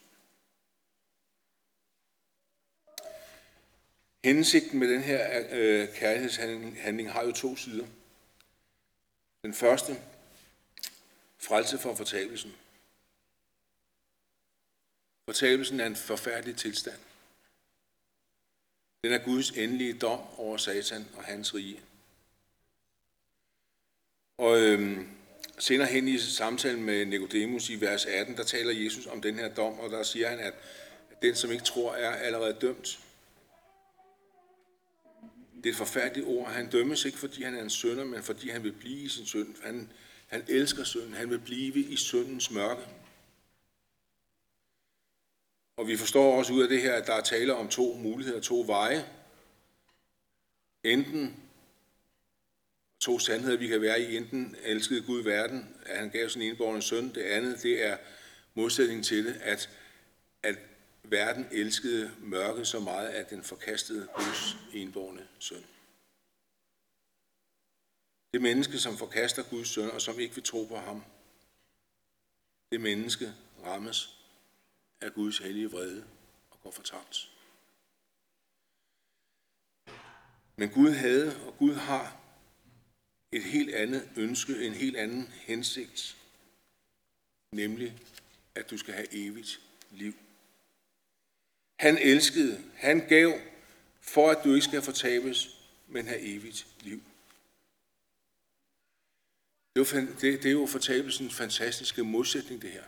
Hensigten 4.23 4.79
med 4.79 4.87
den 4.93 5.01
her 5.01 5.45
øh, 5.51 5.95
kærlighedshandling 5.95 7.11
har 7.11 7.23
jo 7.23 7.31
to 7.31 7.55
sider. 7.55 7.87
Den 9.43 9.53
første, 9.53 10.01
frelse 11.37 11.77
for 11.77 11.95
fortabelsen. 11.95 12.55
Fortabelsen 15.29 15.79
er 15.79 15.85
en 15.85 15.95
forfærdelig 15.95 16.55
tilstand. 16.55 16.97
Den 19.03 19.13
er 19.13 19.17
Guds 19.17 19.49
endelige 19.49 19.93
dom 19.93 20.19
over 20.37 20.57
Satan 20.57 21.07
og 21.15 21.23
hans 21.23 21.55
rige. 21.55 21.79
Og 24.37 24.59
øhm, 24.59 25.07
senere 25.59 25.87
hen 25.87 26.07
i 26.07 26.17
samtalen 26.17 26.83
med 26.83 27.05
Nikodemus 27.05 27.69
i 27.69 27.81
vers 27.81 28.05
18, 28.05 28.37
der 28.37 28.43
taler 28.43 28.83
Jesus 28.83 29.07
om 29.07 29.21
den 29.21 29.35
her 29.35 29.53
dom, 29.53 29.79
og 29.79 29.89
der 29.89 30.03
siger 30.03 30.29
han, 30.29 30.39
at 30.39 30.53
den, 31.21 31.35
som 31.35 31.51
ikke 31.51 31.63
tror, 31.63 31.93
er 31.93 32.11
allerede 32.11 32.57
dømt. 32.61 32.99
Det 35.57 35.65
er 35.65 35.69
et 35.69 35.77
forfærdeligt 35.77 36.27
ord. 36.27 36.51
Han 36.51 36.69
dømmes 36.69 37.05
ikke, 37.05 37.17
fordi 37.17 37.43
han 37.43 37.55
er 37.55 37.63
en 37.63 37.69
sønder, 37.69 38.03
men 38.03 38.23
fordi 38.23 38.49
han 38.49 38.63
vil 38.63 38.73
blive 38.73 38.99
i 38.99 39.09
sin 39.09 39.25
synd. 39.25 39.55
Han, 39.63 39.91
han 40.27 40.43
elsker 40.47 40.83
synden. 40.83 41.13
Han 41.13 41.29
vil 41.29 41.39
blive 41.39 41.79
i 41.79 41.95
syndens 41.95 42.51
mørke. 42.51 42.81
Og 45.79 45.87
vi 45.87 45.97
forstår 45.97 46.37
også 46.37 46.53
ud 46.53 46.63
af 46.63 46.69
det 46.69 46.81
her, 46.81 46.93
at 46.93 47.07
der 47.07 47.13
er 47.13 47.21
tale 47.21 47.55
om 47.55 47.69
to 47.69 47.93
muligheder, 47.93 48.41
to 48.41 48.63
veje. 48.67 49.05
Enten 50.83 51.43
to 52.99 53.19
sandheder, 53.19 53.57
vi 53.57 53.67
kan 53.67 53.81
være 53.81 54.01
i. 54.01 54.17
Enten 54.17 54.55
elskede 54.63 55.01
Gud 55.01 55.23
verden, 55.23 55.75
at 55.85 55.97
han 55.97 56.09
gav 56.09 56.29
sin 56.29 56.41
enborgne 56.41 56.81
søn. 56.81 57.13
Det 57.15 57.21
andet, 57.21 57.63
det 57.63 57.85
er 57.85 57.97
modsætningen 58.53 59.03
til 59.03 59.25
det, 59.25 59.41
at, 59.41 59.69
at 60.43 60.55
verden 61.03 61.47
elskede 61.51 62.11
mørket 62.19 62.67
så 62.67 62.79
meget, 62.79 63.07
at 63.07 63.29
den 63.29 63.43
forkastede 63.43 64.07
Guds 64.15 64.57
enborgne 64.73 65.27
søn. 65.39 65.65
Det 68.33 68.41
menneske, 68.41 68.77
som 68.77 68.97
forkaster 68.97 69.43
Guds 69.43 69.67
søn, 69.67 69.89
og 69.89 70.01
som 70.01 70.19
ikke 70.19 70.35
vil 70.35 70.43
tro 70.43 70.63
på 70.63 70.77
ham, 70.77 71.03
det 72.71 72.81
menneske 72.81 73.33
rammes 73.65 74.18
af 75.01 75.13
Guds 75.13 75.37
hellige 75.37 75.71
vrede 75.71 76.07
og 76.51 76.61
går 76.61 76.71
fortabt. 76.71 77.31
Men 80.55 80.69
Gud 80.69 80.91
havde, 80.91 81.47
og 81.47 81.57
Gud 81.57 81.73
har 81.73 82.19
et 83.31 83.43
helt 83.43 83.75
andet 83.75 84.09
ønske, 84.15 84.65
en 84.65 84.73
helt 84.73 84.97
anden 84.97 85.27
hensigt, 85.27 86.17
nemlig 87.51 88.01
at 88.55 88.69
du 88.69 88.77
skal 88.77 88.93
have 88.93 89.13
evigt 89.13 89.61
liv. 89.91 90.13
Han 91.79 91.97
elskede, 91.97 92.63
han 92.75 93.07
gav, 93.07 93.39
for 94.01 94.29
at 94.29 94.43
du 94.43 94.53
ikke 94.53 94.65
skal 94.65 94.81
fortabes, 94.81 95.59
men 95.87 96.07
have 96.07 96.21
evigt 96.21 96.67
liv. 96.81 97.03
Det 99.75 99.93
er 99.95 100.01
jo, 100.01 100.07
det, 100.21 100.43
det 100.43 100.45
er 100.45 100.51
jo 100.51 100.65
fortabelsens 100.65 101.35
fantastiske 101.35 102.03
modsætning, 102.03 102.61
det 102.61 102.71
her. 102.71 102.83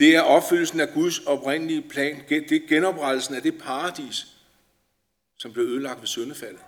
Det 0.00 0.16
er 0.16 0.20
opfyldelsen 0.20 0.80
af 0.80 0.88
Guds 0.94 1.18
oprindelige 1.18 1.82
plan. 1.82 2.22
Det 2.28 2.52
er 2.52 2.68
genoprettelsen 2.68 3.34
af 3.34 3.42
det 3.42 3.58
paradis, 3.58 4.26
som 5.38 5.52
blev 5.52 5.64
ødelagt 5.64 6.00
ved 6.00 6.06
syndefaldet. 6.06 6.60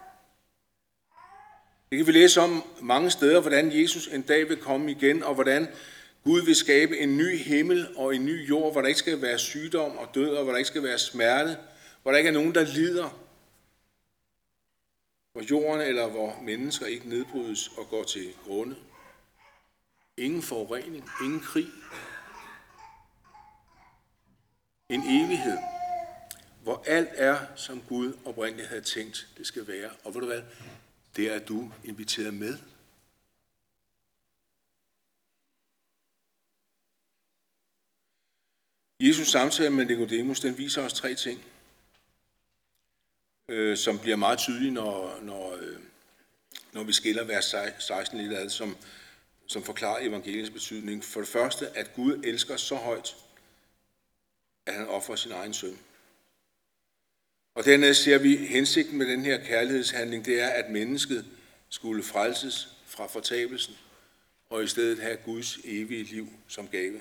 Det 1.90 1.98
kan 1.98 2.06
vi 2.06 2.12
læse 2.12 2.40
om 2.40 2.64
mange 2.80 3.10
steder, 3.10 3.40
hvordan 3.40 3.80
Jesus 3.80 4.06
en 4.06 4.22
dag 4.22 4.48
vil 4.48 4.56
komme 4.56 4.90
igen, 4.90 5.22
og 5.22 5.34
hvordan 5.34 5.68
Gud 6.24 6.42
vil 6.42 6.56
skabe 6.56 6.98
en 6.98 7.16
ny 7.16 7.36
himmel 7.36 7.88
og 7.96 8.14
en 8.14 8.24
ny 8.24 8.48
jord, 8.48 8.72
hvor 8.72 8.80
der 8.80 8.88
ikke 8.88 8.98
skal 8.98 9.22
være 9.22 9.38
sygdom 9.38 9.96
og 9.96 10.14
død, 10.14 10.34
og 10.34 10.42
hvor 10.42 10.52
der 10.52 10.58
ikke 10.58 10.68
skal 10.68 10.82
være 10.82 10.98
smerte, 10.98 11.56
hvor 12.02 12.10
der 12.10 12.18
ikke 12.18 12.28
er 12.28 12.34
nogen, 12.34 12.54
der 12.54 12.64
lider. 12.64 13.18
Hvor 15.32 15.42
jorden 15.50 15.80
eller 15.80 16.08
hvor 16.08 16.40
mennesker 16.42 16.86
ikke 16.86 17.08
nedbrydes 17.08 17.70
og 17.76 17.88
går 17.90 18.02
til 18.02 18.32
grunde. 18.46 18.76
Ingen 20.16 20.42
forurening, 20.42 21.10
ingen 21.24 21.40
krig, 21.40 21.66
en 24.88 25.02
evighed, 25.02 25.58
hvor 26.62 26.84
alt 26.86 27.08
er, 27.12 27.46
som 27.56 27.82
Gud 27.88 28.12
oprindeligt 28.24 28.68
havde 28.68 28.80
tænkt, 28.80 29.28
det 29.38 29.46
skal 29.46 29.66
være. 29.68 29.90
Og 30.04 30.14
ved 30.14 30.20
du 30.20 30.26
hvad? 30.26 30.42
Det 31.16 31.34
er 31.34 31.38
du 31.38 31.72
inviteret 31.84 32.34
med. 32.34 32.58
Jesus 39.00 39.28
samtale 39.28 39.70
med 39.70 39.84
Nicodemus, 39.84 40.40
den 40.40 40.58
viser 40.58 40.82
os 40.82 40.92
tre 40.92 41.14
ting, 41.14 41.44
øh, 43.48 43.76
som 43.76 43.98
bliver 43.98 44.16
meget 44.16 44.38
tydelige, 44.38 44.70
når, 44.70 45.20
når, 45.22 45.56
øh, 45.56 45.78
når 46.72 46.82
vi 46.82 46.92
skiller 46.92 47.24
vers 47.24 47.54
16 47.78 48.18
lidt 48.18 48.32
ad, 48.32 48.48
som, 48.48 48.76
som 49.46 49.62
forklarer 49.62 50.06
evangeliets 50.06 50.50
betydning. 50.50 51.04
For 51.04 51.20
det 51.20 51.28
første, 51.28 51.78
at 51.78 51.94
Gud 51.94 52.22
elsker 52.24 52.56
så 52.56 52.74
højt, 52.74 53.16
at 54.68 54.74
han 54.74 54.86
offrer 54.86 55.16
sin 55.16 55.32
egen 55.32 55.54
søn. 55.54 55.78
Og 57.54 57.64
dernæst 57.64 58.02
ser 58.02 58.18
vi, 58.18 58.36
hensigten 58.36 58.98
med 58.98 59.06
den 59.06 59.24
her 59.24 59.44
kærlighedshandling, 59.44 60.24
det 60.24 60.40
er, 60.40 60.48
at 60.48 60.70
mennesket 60.70 61.26
skulle 61.68 62.02
frelses 62.02 62.68
fra 62.86 63.06
fortabelsen, 63.06 63.74
og 64.50 64.64
i 64.64 64.66
stedet 64.66 64.98
have 64.98 65.16
Guds 65.16 65.58
evige 65.64 66.02
liv 66.04 66.28
som 66.48 66.68
gave. 66.68 67.00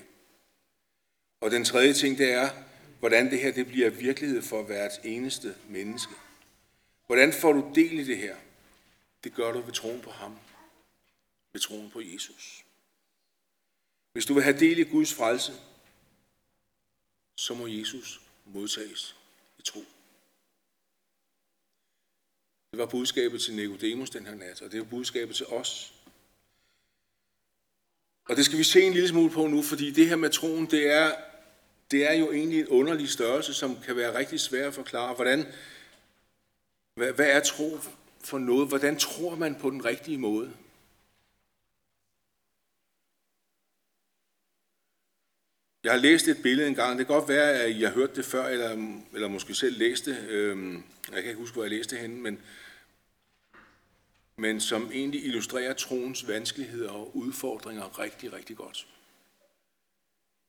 Og 1.42 1.52
den 1.52 1.66
tredje 1.66 1.94
ting, 1.94 2.18
det 2.18 2.32
er, 2.32 2.50
hvordan 3.00 3.32
det 3.32 3.40
her 3.40 3.52
det 3.52 3.68
bliver 3.68 3.90
virkelighed 3.90 4.42
for 4.42 4.64
hvert 4.64 5.00
eneste 5.04 5.56
menneske. 5.70 6.14
Hvordan 7.06 7.34
får 7.34 7.54
du 7.54 7.72
del 7.76 8.00
i 8.00 8.04
det 8.04 8.18
her? 8.18 8.36
Det 9.24 9.34
gør 9.34 9.52
du 9.52 9.62
ved 9.62 9.74
troen 9.74 10.02
på 10.02 10.10
ham. 10.10 10.38
Ved 11.54 11.62
troen 11.62 11.90
på 11.90 12.02
Jesus. 12.02 12.66
Hvis 14.14 14.26
du 14.26 14.34
vil 14.34 14.44
have 14.44 14.60
del 14.60 14.80
i 14.80 14.84
Guds 14.84 15.14
frelse, 15.14 15.54
så 17.38 17.54
må 17.54 17.68
Jesus 17.68 18.22
modtages 18.46 19.16
i 19.60 19.62
tro. 19.62 19.86
Det 22.72 22.80
var 22.80 22.86
budskabet 22.86 23.42
til 23.42 23.56
Nikodemus 23.56 24.10
den 24.10 24.26
her 24.26 24.36
nat, 24.36 24.62
og 24.62 24.72
det 24.72 24.80
er 24.80 24.84
budskabet 24.84 25.36
til 25.36 25.46
os. 25.46 25.94
Og 28.30 28.36
det 28.36 28.46
skal 28.46 28.58
vi 28.58 28.64
se 28.64 28.82
en 28.82 28.94
lille 28.94 29.10
smule 29.10 29.32
på 29.32 29.48
nu, 29.48 29.62
fordi 29.62 29.92
det 29.92 30.08
her 30.08 30.16
med 30.16 30.30
troen, 30.30 30.66
det 30.66 30.92
er, 30.92 31.12
det 31.92 32.10
er 32.10 32.14
jo 32.14 32.32
egentlig 32.32 32.60
en 32.60 32.68
underlig 32.68 33.10
størrelse, 33.10 33.54
som 33.54 33.82
kan 33.82 33.96
være 33.96 34.18
rigtig 34.18 34.40
svær 34.40 34.68
at 34.68 34.74
forklare. 34.74 35.16
Hvordan, 35.16 35.46
hvad, 36.96 37.14
hvad 37.14 37.30
er 37.30 37.40
tro 37.40 37.80
for 38.24 38.38
noget? 38.38 38.68
Hvordan 38.68 39.00
tror 39.00 39.36
man 39.36 39.56
på 39.56 39.70
den 39.70 39.86
rigtige 39.86 40.18
måde? 40.18 40.54
Jeg 45.88 45.96
har 45.96 46.02
læst 46.02 46.28
et 46.28 46.42
billede 46.44 46.68
engang. 46.68 46.98
Det 46.98 47.08
kan 47.08 47.16
godt 47.16 47.30
være, 47.30 47.54
at 47.54 47.70
I 47.70 47.84
har 47.84 47.92
hørt 47.92 48.16
det 48.16 48.26
før, 48.26 48.48
eller, 48.48 49.00
eller 49.14 49.28
måske 49.28 49.54
selv 49.54 49.78
læste 49.78 50.12
det. 50.12 50.30
Øhm, 50.30 50.84
jeg 51.12 51.22
kan 51.22 51.26
ikke 51.26 51.40
huske, 51.40 51.54
hvor 51.54 51.64
jeg 51.64 51.72
læste 51.72 51.96
det 51.96 52.02
henne, 52.02 52.22
men, 52.22 52.40
men 54.38 54.60
som 54.60 54.92
egentlig 54.94 55.26
illustrerer 55.26 55.74
troens 55.74 56.28
vanskeligheder 56.28 56.90
og 56.90 57.18
udfordringer 57.18 58.00
rigtig, 58.00 58.34
rigtig 58.34 58.58
godt. 58.58 58.88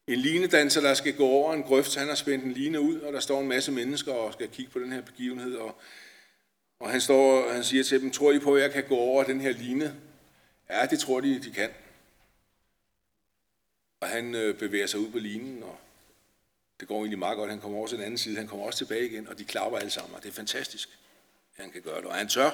En 0.07 0.19
linedanser, 0.19 0.81
der 0.81 0.95
skal 0.95 1.17
gå 1.17 1.27
over 1.27 1.55
en 1.55 1.63
grøft, 1.63 1.97
han 1.97 2.09
har 2.09 2.15
spændt 2.15 2.45
en 2.45 2.53
line 2.53 2.81
ud, 2.81 3.01
og 3.01 3.13
der 3.13 3.21
står 3.21 3.41
en 3.41 3.49
masse 3.49 3.73
mennesker 3.73 4.13
og 4.13 4.33
skal 4.33 4.49
kigge 4.49 4.73
på 4.73 4.79
den 4.79 4.93
her 4.93 5.03
begivenhed, 5.03 5.55
og, 5.55 5.81
og 6.81 6.91
han, 6.91 7.01
står, 7.01 7.53
han 7.53 7.65
siger 7.65 7.85
til 7.85 8.01
dem, 8.01 8.11
tror 8.11 8.33
I 8.33 8.39
på, 8.39 8.55
at 8.55 8.63
jeg 8.63 8.73
kan 8.73 8.85
gå 8.89 8.97
over 8.97 9.25
den 9.25 9.41
her 9.41 9.53
line? 9.53 9.95
Ja, 10.71 10.87
det 10.87 10.99
tror 10.99 11.21
de, 11.21 11.43
de 11.43 11.51
kan. 11.51 11.71
Og 14.01 14.09
han 14.09 14.35
øh, 14.35 14.59
bevæger 14.59 14.87
sig 14.87 15.01
ud 15.01 15.11
på 15.11 15.19
linen, 15.19 15.63
og 15.63 15.79
det 16.81 16.89
går 16.89 16.99
egentlig 16.99 17.19
meget 17.19 17.37
godt. 17.37 17.51
Han 17.51 17.61
kommer 17.61 17.79
over 17.79 17.87
til 17.87 17.97
den 17.97 18.05
anden 18.05 18.19
side, 18.19 18.37
han 18.37 18.49
kommer 18.49 18.67
også 18.67 18.79
tilbage 18.79 19.07
igen, 19.07 19.29
og 19.29 19.39
de 19.39 19.45
klapper 19.45 19.79
alle 19.79 19.91
sammen, 19.91 20.15
og 20.15 20.23
det 20.23 20.29
er 20.29 20.33
fantastisk, 20.33 20.89
at 21.57 21.65
han 21.65 21.73
kan 21.73 21.83
gøre 21.83 21.97
det. 21.97 22.05
Og 22.05 22.15
han 22.15 22.29
tør. 22.29 22.51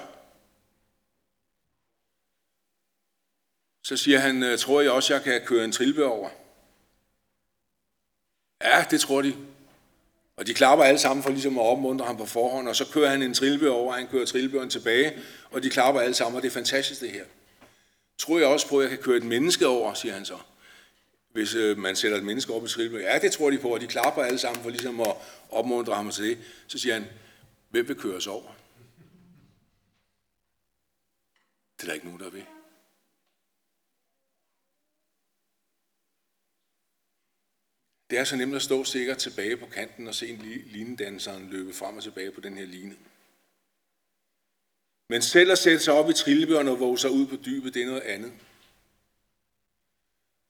Så 3.82 3.96
siger 3.96 4.18
han, 4.18 4.42
øh, 4.42 4.58
tror 4.58 4.80
jeg 4.80 4.90
også, 4.90 5.14
jeg 5.14 5.22
kan 5.22 5.40
køre 5.46 5.64
en 5.64 5.72
trilbe 5.72 6.04
over? 6.04 6.30
Ja, 8.62 8.84
det 8.90 9.00
tror 9.00 9.22
de. 9.22 9.36
Og 10.36 10.46
de 10.46 10.54
klapper 10.54 10.84
alle 10.84 10.98
sammen 10.98 11.22
for 11.22 11.30
ligesom 11.30 11.58
at 11.58 11.64
opmuntre 11.64 12.06
ham 12.06 12.16
på 12.16 12.26
forhånd, 12.26 12.68
og 12.68 12.76
så 12.76 12.92
kører 12.92 13.10
han 13.10 13.22
en 13.22 13.34
trilbe 13.34 13.70
over, 13.70 13.92
han 13.92 14.08
kører 14.08 14.26
trilbøren 14.26 14.70
tilbage, 14.70 15.22
og 15.50 15.62
de 15.62 15.70
klapper 15.70 16.00
alle 16.00 16.14
sammen, 16.14 16.36
og 16.36 16.42
det 16.42 16.48
er 16.48 16.52
fantastisk 16.52 17.00
det 17.00 17.10
her. 17.10 17.24
Tror 18.18 18.38
jeg 18.38 18.48
også 18.48 18.68
på, 18.68 18.78
at 18.78 18.82
jeg 18.82 18.90
kan 18.90 19.04
køre 19.04 19.16
et 19.16 19.24
menneske 19.24 19.66
over, 19.66 19.94
siger 19.94 20.14
han 20.14 20.24
så 20.24 20.38
hvis 21.34 21.54
øh, 21.54 21.78
man 21.78 21.96
sætter 21.96 22.18
et 22.18 22.24
menneske 22.24 22.52
op 22.52 22.64
i 22.64 22.68
trillen. 22.68 23.00
Ja, 23.00 23.18
det 23.18 23.32
tror 23.32 23.50
de 23.50 23.58
på, 23.58 23.68
og 23.68 23.80
de 23.80 23.86
klapper 23.86 24.22
alle 24.22 24.38
sammen 24.38 24.62
for 24.62 24.70
ligesom 24.70 25.00
at 25.00 25.16
opmuntre 25.50 25.94
ham 25.94 26.10
til 26.10 26.24
det. 26.24 26.38
Så 26.66 26.78
siger 26.78 26.94
han, 26.94 27.04
hvem 27.70 27.88
vil 27.88 27.96
køre 27.96 28.16
os 28.16 28.26
over? 28.26 28.56
Det 31.76 31.82
er 31.82 31.86
der 31.86 31.94
ikke 31.94 32.06
nogen, 32.06 32.20
der 32.20 32.30
vil. 32.30 32.44
Det 38.10 38.18
er 38.18 38.24
så 38.24 38.36
nemt 38.36 38.54
at 38.54 38.62
stå 38.62 38.84
sikkert 38.84 39.18
tilbage 39.18 39.56
på 39.56 39.66
kanten 39.66 40.08
og 40.08 40.14
se 40.14 40.28
en 40.28 40.38
linedanseren 40.66 41.50
løbe 41.50 41.72
frem 41.72 41.96
og 41.96 42.02
tilbage 42.02 42.30
på 42.30 42.40
den 42.40 42.56
her 42.56 42.66
line. 42.66 42.96
Men 45.08 45.22
selv 45.22 45.52
at 45.52 45.58
sætte 45.58 45.80
sig 45.80 45.94
op 45.94 46.10
i 46.10 46.12
trillebørn 46.12 46.68
og 46.68 46.80
våge 46.80 46.98
sig 46.98 47.10
ud 47.10 47.26
på 47.26 47.36
dybet, 47.36 47.74
det 47.74 47.82
er 47.82 47.86
noget 47.86 48.02
andet. 48.02 48.32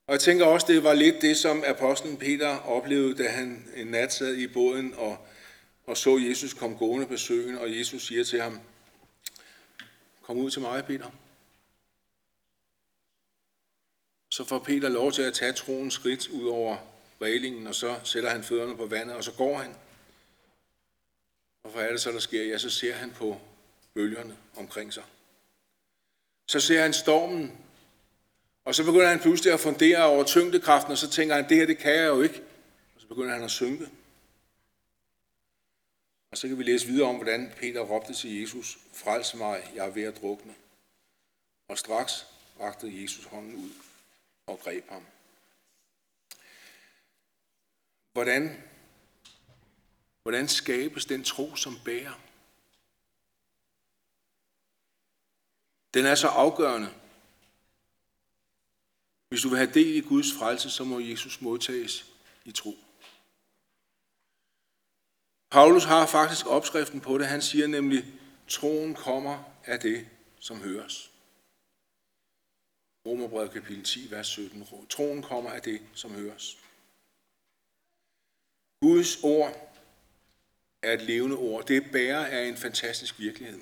Og 0.06 0.12
jeg 0.12 0.20
tænker 0.20 0.46
også, 0.46 0.66
det 0.66 0.84
var 0.84 0.94
lidt 0.94 1.22
det, 1.22 1.36
som 1.36 1.64
apostlen 1.66 2.16
Peter 2.16 2.56
oplevede, 2.58 3.22
da 3.22 3.28
han 3.28 3.68
en 3.76 3.86
nat 3.86 4.12
sad 4.12 4.36
i 4.36 4.46
båden 4.46 4.94
og, 4.94 5.18
og 5.86 5.96
så 5.96 6.18
Jesus 6.18 6.54
komme 6.54 6.76
gående 6.76 7.06
på 7.06 7.16
søen, 7.16 7.58
og 7.58 7.78
Jesus 7.78 8.06
siger 8.06 8.24
til 8.24 8.42
ham, 8.42 8.60
kom 10.22 10.36
ud 10.36 10.50
til 10.50 10.60
mig, 10.60 10.84
Peter. 10.84 11.10
Så 14.30 14.44
får 14.44 14.58
Peter 14.58 14.88
lov 14.88 15.12
til 15.12 15.22
at 15.22 15.34
tage 15.34 15.52
troens 15.52 15.94
skridt 15.94 16.28
ud 16.28 16.48
over 16.48 16.76
reglingen, 17.22 17.66
og 17.66 17.74
så 17.74 18.00
sætter 18.04 18.30
han 18.30 18.44
fødderne 18.44 18.76
på 18.76 18.86
vandet, 18.86 19.16
og 19.16 19.24
så 19.24 19.32
går 19.32 19.58
han. 19.58 19.74
Og 21.62 21.70
hvad 21.70 21.84
er 21.84 21.90
det 21.90 22.00
så, 22.00 22.12
der 22.12 22.18
sker? 22.18 22.44
Ja, 22.44 22.58
så 22.58 22.70
ser 22.70 22.94
han 22.94 23.10
på 23.10 23.40
bølgerne 23.94 24.36
omkring 24.56 24.92
sig. 24.92 25.02
Så 26.46 26.60
ser 26.60 26.82
han 26.82 26.92
stormen 26.92 27.63
og 28.64 28.74
så 28.74 28.84
begynder 28.84 29.08
han 29.08 29.20
pludselig 29.20 29.52
at 29.52 29.60
fundere 29.60 30.04
over 30.04 30.24
tyngdekraften, 30.24 30.92
og 30.92 30.98
så 30.98 31.10
tænker 31.10 31.34
han, 31.34 31.48
det 31.48 31.56
her 31.56 31.66
det 31.66 31.78
kan 31.78 31.94
jeg 31.94 32.06
jo 32.06 32.22
ikke. 32.22 32.42
Og 32.94 33.00
så 33.00 33.06
begynder 33.06 33.34
han 33.34 33.44
at 33.44 33.50
synke. 33.50 33.88
Og 36.30 36.38
så 36.38 36.48
kan 36.48 36.58
vi 36.58 36.62
læse 36.62 36.86
videre 36.86 37.08
om, 37.08 37.16
hvordan 37.16 37.52
Peter 37.56 37.80
råbte 37.80 38.14
til 38.14 38.40
Jesus, 38.40 38.78
frels 38.92 39.34
mig, 39.34 39.72
jeg 39.74 39.86
er 39.86 39.90
ved 39.90 40.02
at 40.02 40.20
drukne. 40.20 40.54
Og 41.68 41.78
straks 41.78 42.26
rakte 42.60 43.02
Jesus 43.02 43.24
hånden 43.24 43.54
ud 43.54 43.70
og 44.46 44.60
greb 44.60 44.90
ham. 44.90 45.02
Hvordan, 48.12 48.62
hvordan 50.22 50.48
skabes 50.48 51.04
den 51.04 51.24
tro, 51.24 51.56
som 51.56 51.78
bærer? 51.84 52.20
Den 55.94 56.06
er 56.06 56.14
så 56.14 56.28
afgørende, 56.28 56.88
hvis 59.34 59.42
du 59.42 59.48
vil 59.48 59.58
have 59.58 59.72
del 59.72 59.94
i 59.94 60.00
Guds 60.00 60.32
frelse, 60.32 60.70
så 60.70 60.84
må 60.84 61.00
Jesus 61.00 61.40
modtages 61.40 62.06
i 62.44 62.52
tro. 62.52 62.78
Paulus 65.50 65.84
har 65.84 66.06
faktisk 66.06 66.46
opskriften 66.46 67.00
på 67.00 67.18
det. 67.18 67.26
Han 67.26 67.42
siger 67.42 67.66
nemlig, 67.66 68.04
troen 68.48 68.94
kommer 68.94 69.44
af 69.64 69.80
det, 69.80 70.06
som 70.38 70.60
høres. 70.60 71.10
Romerbrevet 73.06 73.50
kapitel 73.50 73.84
10, 73.84 74.10
vers 74.10 74.26
17. 74.26 74.66
Troen 74.90 75.22
kommer 75.22 75.50
af 75.50 75.62
det, 75.62 75.80
som 75.94 76.14
høres. 76.14 76.58
Guds 78.80 79.22
ord 79.22 79.76
er 80.82 80.92
et 80.92 81.02
levende 81.02 81.36
ord. 81.36 81.66
Det 81.66 81.90
bærer 81.92 82.26
af 82.26 82.44
en 82.44 82.56
fantastisk 82.56 83.18
virkelighed. 83.18 83.60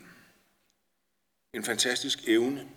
En 1.55 1.65
fantastisk 1.65 2.29
evne. 2.29 2.69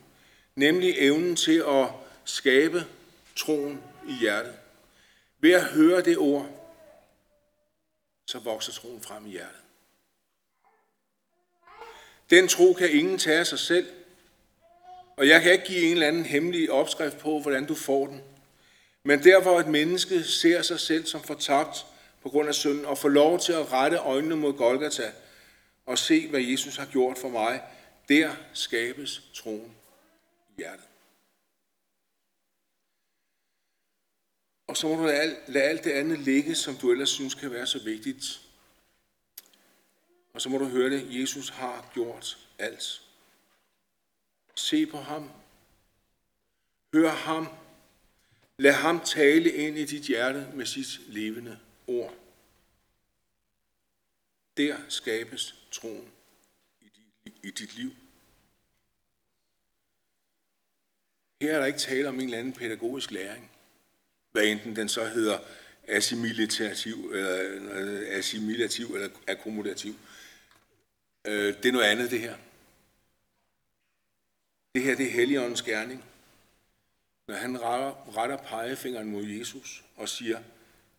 Nemlig 0.55 0.95
evnen 0.97 1.36
til 1.36 1.63
at 1.67 2.05
skabe 2.26 2.86
troen 3.36 3.84
i 4.08 4.14
hjertet. 4.14 4.54
Ved 5.40 5.52
at 5.52 5.64
høre 5.64 6.02
det 6.02 6.18
ord, 6.18 6.50
så 8.26 8.40
vokser 8.40 8.74
troen 8.74 9.02
frem 9.02 9.26
i 9.26 9.30
hjertet. 9.30 9.60
Den 12.30 12.48
tro 12.48 12.74
kan 12.74 12.92
ingen 12.92 13.18
tage 13.18 13.40
af 13.40 13.48
sig 13.48 13.60
selv, 13.60 13.88
og 15.18 15.28
jeg 15.28 15.42
kan 15.42 15.52
ikke 15.52 15.66
give 15.66 15.82
en 15.82 15.94
eller 15.94 16.08
anden 16.08 16.26
hemmelig 16.26 16.72
opskrift 16.72 17.18
på, 17.18 17.40
hvordan 17.40 17.66
du 17.66 17.76
får 17.76 18.08
den. 18.08 18.22
Men 19.04 19.24
der, 19.24 19.42
hvor 19.42 19.60
et 19.60 19.68
menneske 19.68 20.24
ser 20.24 20.62
sig 20.62 20.80
selv 20.80 21.06
som 21.06 21.24
fortabt 21.24 21.86
på 22.24 22.30
grund 22.30 22.48
af 22.48 22.56
synden, 22.56 22.86
og 22.86 22.98
får 22.98 23.10
lov 23.10 23.40
til 23.40 23.54
at 23.54 23.72
rette 23.72 23.98
øjnene 23.98 24.36
mod 24.36 24.54
Golgata 24.54 25.12
og 25.86 25.98
se, 25.98 26.30
hvad 26.30 26.42
Jesus 26.42 26.78
har 26.78 26.86
gjort 26.86 27.18
for 27.18 27.30
mig, 27.30 27.62
der 28.10 28.36
skabes 28.54 29.22
troen 29.34 29.76
i 30.58 30.58
hjertet. 30.58 30.86
Og 34.76 34.80
så 34.80 34.88
må 34.88 34.96
du 34.96 35.06
lade, 35.06 35.38
lade 35.48 35.64
alt 35.64 35.84
det 35.84 35.92
andet 35.92 36.20
ligge, 36.20 36.56
som 36.56 36.78
du 36.78 36.92
ellers 36.92 37.10
synes 37.10 37.36
kan 37.36 37.52
være 37.52 37.68
så 37.68 37.84
vigtigt. 37.84 38.42
Og 40.34 40.42
så 40.42 40.50
må 40.50 40.58
du 40.58 40.66
høre 40.66 40.90
det, 40.90 41.20
Jesus 41.20 41.50
har 41.50 41.92
gjort 41.94 42.38
alt. 42.60 43.02
Se 44.56 44.86
på 44.86 44.98
ham. 44.98 45.32
Hør 46.94 47.10
ham. 47.10 47.48
Lad 48.58 48.72
ham 48.72 49.00
tale 49.00 49.52
ind 49.52 49.78
i 49.78 49.86
dit 49.86 50.04
hjerte 50.04 50.48
med 50.54 50.66
sit 50.66 51.00
levende 51.08 51.60
ord. 51.88 52.14
Der 54.58 54.78
skabes 54.90 55.56
troen 55.72 56.12
i 57.44 57.52
dit 57.52 57.76
liv. 57.76 57.92
Her 61.42 61.54
er 61.54 61.60
der 61.60 61.66
ikke 61.66 61.80
tale 61.80 62.10
om 62.10 62.16
en 62.16 62.22
eller 62.22 62.38
anden 62.38 62.54
pædagogisk 62.54 63.12
læring 63.12 63.55
hvad 64.36 64.45
enten 64.45 64.76
den 64.76 64.89
så 64.89 65.06
hedder 65.06 65.39
øh, 65.39 65.41
assimilativ 65.88 67.12
eller, 67.13 68.17
assimilativ 68.17 68.86
eller 68.86 69.10
akkumulativ. 69.28 69.95
Øh, 71.26 71.58
det 71.58 71.65
er 71.65 71.71
noget 71.71 71.86
andet, 71.86 72.12
det 72.12 72.19
her. 72.19 72.38
Det 74.76 74.84
her 74.84 74.95
det 74.95 75.06
er 75.06 75.12
Helligåndens 75.12 75.62
gerning. 75.62 76.06
Når 77.28 77.36
han 77.36 77.62
retter, 77.62 78.17
retter 78.17 78.38
pegefingeren 78.38 79.12
mod 79.12 79.24
Jesus 79.24 79.84
og 79.95 80.10
siger, 80.10 80.43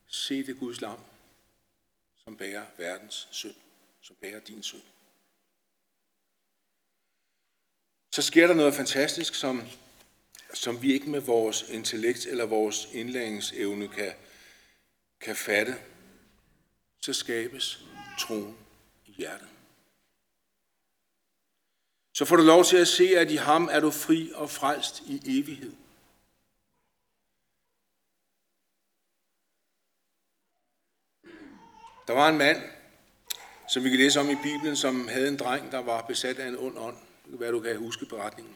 se 0.06 0.46
det 0.46 0.58
Guds 0.58 0.80
lam, 0.80 0.98
som 2.24 2.36
bærer 2.36 2.64
verdens 2.78 3.28
synd, 3.30 3.54
som 4.00 4.16
bærer 4.20 4.40
din 4.40 4.62
synd. 4.62 4.82
Så 8.12 8.22
sker 8.22 8.46
der 8.46 8.54
noget 8.54 8.74
fantastisk, 8.74 9.34
som, 9.34 9.62
som 10.56 10.82
vi 10.82 10.92
ikke 10.92 11.10
med 11.10 11.20
vores 11.20 11.64
intellekt 11.68 12.26
eller 12.26 12.46
vores 12.46 12.88
indlæringsevne 12.92 13.88
kan, 13.88 14.12
kan 15.20 15.36
fatte. 15.36 15.76
Så 17.00 17.12
skabes 17.12 17.84
troen 18.18 18.56
i 19.06 19.12
hjertet. 19.12 19.48
Så 22.14 22.24
får 22.24 22.36
du 22.36 22.42
lov 22.42 22.64
til 22.64 22.76
at 22.76 22.88
se, 22.88 23.18
at 23.18 23.30
i 23.30 23.36
ham 23.36 23.68
er 23.72 23.80
du 23.80 23.90
fri 23.90 24.32
og 24.34 24.50
frelst 24.50 25.02
i 25.06 25.38
evighed. 25.38 25.72
Der 32.06 32.12
var 32.12 32.28
en 32.28 32.38
mand, 32.38 32.62
som 33.68 33.84
vi 33.84 33.88
kan 33.88 33.98
læse 33.98 34.20
om 34.20 34.30
i 34.30 34.36
Bibelen, 34.42 34.76
som 34.76 35.08
havde 35.08 35.28
en 35.28 35.38
dreng, 35.38 35.72
der 35.72 35.78
var 35.78 36.02
besat 36.02 36.38
af 36.38 36.48
en 36.48 36.58
ond 36.58 36.78
ånd. 36.78 36.96
Det 36.96 37.30
kan 37.30 37.40
være, 37.40 37.52
du 37.52 37.60
kan 37.60 37.76
huske 37.76 38.06
beretningen. 38.06 38.54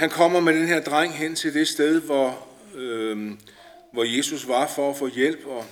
Han 0.00 0.10
kommer 0.10 0.40
med 0.40 0.54
den 0.54 0.66
her 0.66 0.82
dreng 0.82 1.14
hen 1.14 1.34
til 1.34 1.54
det 1.54 1.68
sted, 1.68 2.00
hvor, 2.00 2.48
øh, 2.74 3.38
hvor 3.92 4.04
Jesus 4.16 4.48
var 4.48 4.66
for 4.66 4.90
at 4.90 4.96
få 4.96 5.06
hjælp, 5.06 5.46
og 5.46 5.66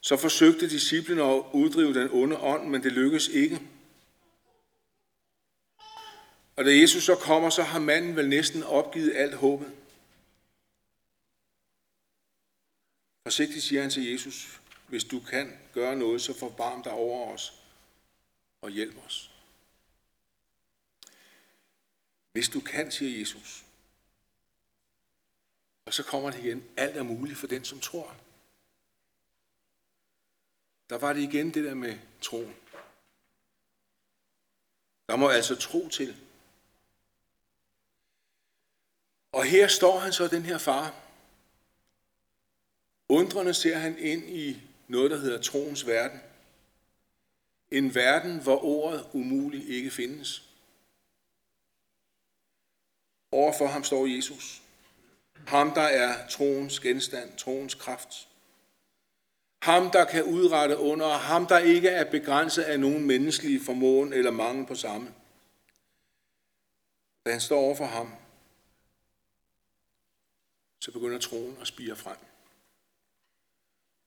så 0.00 0.16
forsøgte 0.16 0.70
disciplene 0.70 1.22
at 1.22 1.42
uddrive 1.52 1.94
den 1.94 2.08
onde 2.12 2.36
ånd, 2.36 2.68
men 2.68 2.82
det 2.82 2.92
lykkedes 2.92 3.28
ikke. 3.28 3.60
Og 6.56 6.64
da 6.64 6.78
Jesus 6.78 7.04
så 7.04 7.14
kommer, 7.14 7.50
så 7.50 7.62
har 7.62 7.78
manden 7.78 8.16
vel 8.16 8.28
næsten 8.28 8.62
opgivet 8.62 9.12
alt 9.16 9.34
håbet. 9.34 9.72
Forsigtigt 13.26 13.64
siger 13.64 13.80
han 13.80 13.90
til 13.90 14.10
Jesus, 14.10 14.60
hvis 14.86 15.04
du 15.04 15.20
kan 15.20 15.58
gøre 15.74 15.96
noget, 15.96 16.22
så 16.22 16.38
forbarm 16.38 16.82
dig 16.82 16.92
over 16.92 17.34
os 17.34 17.52
og 18.62 18.70
hjælp 18.70 18.94
os. 19.06 19.29
Hvis 22.32 22.48
du 22.48 22.60
kan, 22.60 22.90
siger 22.90 23.18
Jesus. 23.18 23.64
Og 25.84 25.94
så 25.94 26.02
kommer 26.02 26.30
det 26.30 26.38
igen. 26.44 26.64
Alt 26.76 26.96
er 26.96 27.02
muligt 27.02 27.38
for 27.38 27.46
den, 27.46 27.64
som 27.64 27.80
tror. 27.80 28.16
Der 30.90 30.98
var 30.98 31.12
det 31.12 31.20
igen 31.20 31.54
det 31.54 31.64
der 31.64 31.74
med 31.74 31.98
troen. 32.20 32.56
Der 35.08 35.16
må 35.16 35.28
altså 35.28 35.56
tro 35.56 35.88
til. 35.88 36.16
Og 39.32 39.44
her 39.44 39.68
står 39.68 39.98
han 39.98 40.12
så, 40.12 40.28
den 40.28 40.42
her 40.42 40.58
far. 40.58 40.94
Undrende 43.08 43.54
ser 43.54 43.78
han 43.78 43.98
ind 43.98 44.30
i 44.30 44.62
noget, 44.88 45.10
der 45.10 45.16
hedder 45.16 45.42
troens 45.42 45.86
verden. 45.86 46.20
En 47.70 47.94
verden, 47.94 48.42
hvor 48.42 48.64
ordet 48.64 49.10
umuligt 49.12 49.68
ikke 49.68 49.90
findes. 49.90 50.49
Overfor 53.32 53.66
ham 53.66 53.84
står 53.84 54.06
Jesus. 54.06 54.62
Ham, 55.46 55.74
der 55.74 55.80
er 55.82 56.28
troens 56.28 56.80
genstand, 56.80 57.36
troens 57.36 57.74
kraft. 57.74 58.28
Ham, 59.62 59.90
der 59.90 60.04
kan 60.04 60.24
udrette 60.24 60.78
under, 60.78 61.08
ham, 61.08 61.46
der 61.46 61.58
ikke 61.58 61.88
er 61.88 62.10
begrænset 62.10 62.62
af 62.62 62.80
nogen 62.80 63.04
menneskelige 63.04 63.64
formåen 63.64 64.12
eller 64.12 64.30
mangel 64.30 64.66
på 64.66 64.74
samme. 64.74 65.14
Da 67.26 67.30
han 67.30 67.40
står 67.40 67.60
over 67.60 67.74
for 67.74 67.84
ham, 67.84 68.14
så 70.80 70.92
begynder 70.92 71.18
troen 71.18 71.58
at 71.60 71.66
spire 71.66 71.96
frem. 71.96 72.16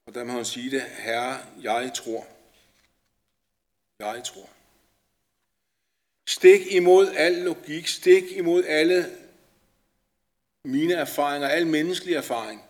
Og 0.05 0.13
der 0.13 0.23
må 0.23 0.31
han 0.31 0.45
sige 0.45 0.71
det, 0.71 0.81
Herre, 0.81 1.39
jeg 1.61 1.91
tror. 1.95 2.27
Jeg 3.99 4.23
tror. 4.23 4.49
Stik 6.25 6.71
imod 6.71 7.07
al 7.07 7.33
logik, 7.33 7.87
stik 7.87 8.31
imod 8.31 8.63
alle 8.63 9.17
mine 10.63 10.93
erfaringer, 10.93 11.47
al 11.47 11.67
menneskelig 11.67 12.15
erfaring. 12.15 12.61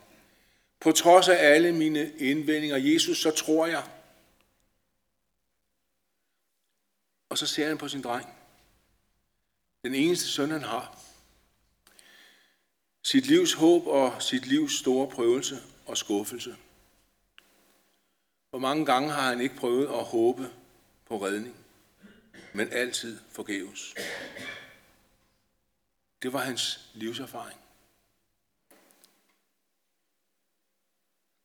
På 0.79 0.91
trods 0.91 1.29
af 1.29 1.35
alle 1.35 1.71
mine 1.71 2.11
indvendinger, 2.17 2.77
Jesus, 2.77 3.21
så 3.21 3.31
tror 3.31 3.67
jeg. 3.67 3.87
Og 7.29 7.37
så 7.37 7.47
ser 7.47 7.67
han 7.67 7.77
på 7.77 7.87
sin 7.87 8.01
dreng. 8.01 8.27
Den 9.83 9.95
eneste 9.95 10.27
søn, 10.27 10.51
han 10.51 10.63
har. 10.63 10.99
Sit 13.03 13.25
livs 13.25 13.53
håb 13.53 13.87
og 13.87 14.21
sit 14.21 14.45
livs 14.45 14.79
store 14.79 15.07
prøvelse 15.07 15.59
og 15.85 15.97
skuffelse. 15.97 16.55
Hvor 18.49 18.59
mange 18.59 18.85
gange 18.85 19.09
har 19.11 19.29
han 19.29 19.41
ikke 19.41 19.55
prøvet 19.55 19.87
at 19.87 20.03
håbe 20.03 20.51
på 21.05 21.25
redning, 21.25 21.62
men 22.53 22.73
altid 22.73 23.19
forgæves. 23.29 23.93
Det 26.21 26.33
var 26.33 26.39
hans 26.39 26.89
livserfaring. 26.93 27.59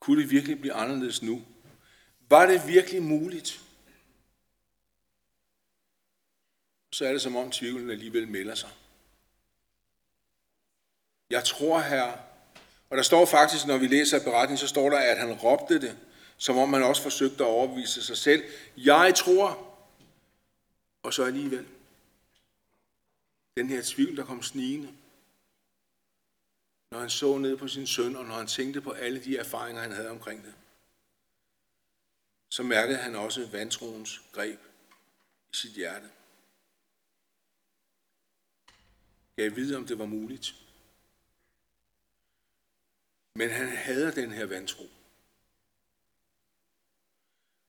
Kunne 0.00 0.22
det 0.22 0.30
virkelig 0.30 0.60
blive 0.60 0.72
anderledes 0.72 1.22
nu? 1.22 1.42
Var 2.28 2.46
det 2.46 2.68
virkelig 2.68 3.02
muligt? 3.02 3.60
Så 6.92 7.06
er 7.06 7.12
det 7.12 7.22
som 7.22 7.36
om 7.36 7.50
tvivlen 7.50 7.90
alligevel 7.90 8.28
melder 8.28 8.54
sig. 8.54 8.70
Jeg 11.30 11.44
tror 11.44 11.80
her, 11.80 12.12
og 12.90 12.96
der 12.96 13.02
står 13.02 13.26
faktisk, 13.26 13.66
når 13.66 13.78
vi 13.78 13.86
læser 13.86 14.24
beretningen, 14.24 14.58
så 14.58 14.68
står 14.68 14.90
der, 14.90 14.98
at 14.98 15.18
han 15.18 15.32
råbte 15.32 15.80
det, 15.80 15.98
som 16.36 16.58
om 16.58 16.68
man 16.68 16.82
også 16.82 17.02
forsøgte 17.02 17.44
at 17.44 17.48
overbevise 17.48 18.02
sig 18.02 18.16
selv. 18.16 18.42
Jeg 18.76 19.12
tror, 19.16 19.67
og 21.02 21.14
så 21.14 21.24
alligevel. 21.24 21.68
Den 23.56 23.68
her 23.68 23.82
tvivl, 23.84 24.16
der 24.16 24.24
kom 24.24 24.42
snigende. 24.42 24.94
Når 26.90 26.98
han 26.98 27.11
så 27.11 27.38
ned 27.38 27.56
på 27.56 27.68
sin 27.68 27.87
søn, 27.87 28.16
og 28.16 28.24
når 28.24 28.34
han 28.34 28.46
tænkte 28.46 28.80
på 28.80 28.90
alle 28.90 29.24
de 29.24 29.37
erfaringer, 29.37 29.82
han 29.82 29.92
havde 29.92 30.11
omkring 30.11 30.44
det, 30.44 30.54
så 32.48 32.62
mærkede 32.62 32.98
han 32.98 33.16
også 33.16 33.46
vantroens 33.46 34.22
greb 34.32 34.61
i 35.52 35.56
sit 35.56 35.72
hjerte. 35.72 36.11
Jeg 39.37 39.56
vide, 39.56 39.76
om 39.76 39.87
det 39.87 39.98
var 39.98 40.06
muligt. 40.06 40.54
Men 43.34 43.50
han 43.50 43.68
hader 43.68 44.11
den 44.11 44.32
her 44.32 44.46
vantro. 44.46 44.84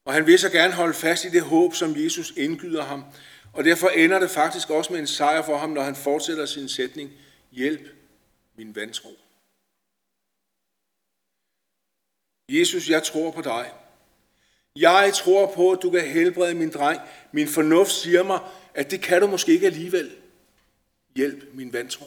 Og 0.09 0.15
han 0.15 0.27
vil 0.27 0.39
så 0.39 0.49
gerne 0.49 0.73
holde 0.73 0.93
fast 0.93 1.25
i 1.25 1.29
det 1.29 1.41
håb, 1.41 1.73
som 1.73 2.03
Jesus 2.03 2.33
indgyder 2.37 2.83
ham. 2.83 3.03
Og 3.53 3.63
derfor 3.63 3.89
ender 3.89 4.19
det 4.19 4.29
faktisk 4.29 4.69
også 4.69 4.93
med 4.93 4.99
en 4.99 5.07
sejr 5.07 5.41
for 5.41 5.57
ham, 5.57 5.69
når 5.69 5.81
han 5.81 5.95
fortsætter 5.95 6.45
sin 6.45 6.69
sætning. 6.69 7.11
Hjælp 7.51 7.87
min 8.57 8.75
vantro. 8.75 9.09
Jesus, 12.49 12.89
jeg 12.89 13.03
tror 13.03 13.31
på 13.31 13.41
dig. 13.41 13.71
Jeg 14.75 15.11
tror 15.15 15.53
på, 15.55 15.71
at 15.71 15.79
du 15.81 15.89
kan 15.89 16.07
helbrede 16.07 16.55
min 16.55 16.69
dreng. 16.69 17.01
Min 17.31 17.47
fornuft 17.47 17.91
siger 17.91 18.23
mig, 18.23 18.39
at 18.73 18.91
det 18.91 19.01
kan 19.01 19.21
du 19.21 19.27
måske 19.27 19.51
ikke 19.51 19.65
alligevel. 19.65 20.15
Hjælp 21.15 21.43
min 21.53 21.73
vantro. 21.73 22.05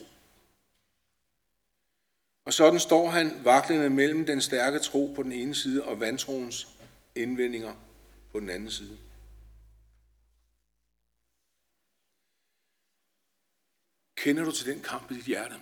Og 2.45 2.53
sådan 2.53 2.81
står 2.81 3.11
han 3.11 3.41
vaklende 3.45 3.91
mellem 3.91 4.27
den 4.27 4.41
stærke 4.41 4.79
tro 4.79 5.13
på 5.17 5.23
den 5.23 5.33
ene 5.33 5.55
side 5.55 5.85
og 5.85 6.01
vantroens 6.01 6.69
indvendinger 7.15 7.75
på 8.33 8.41
den 8.41 8.51
anden 8.51 8.71
side. 8.71 8.99
Kender 14.17 14.45
du 14.45 14.53
til 14.53 14.67
den 14.67 14.83
kamp 14.83 15.11
i 15.11 15.15
dit 15.15 15.25
hjerte? 15.25 15.55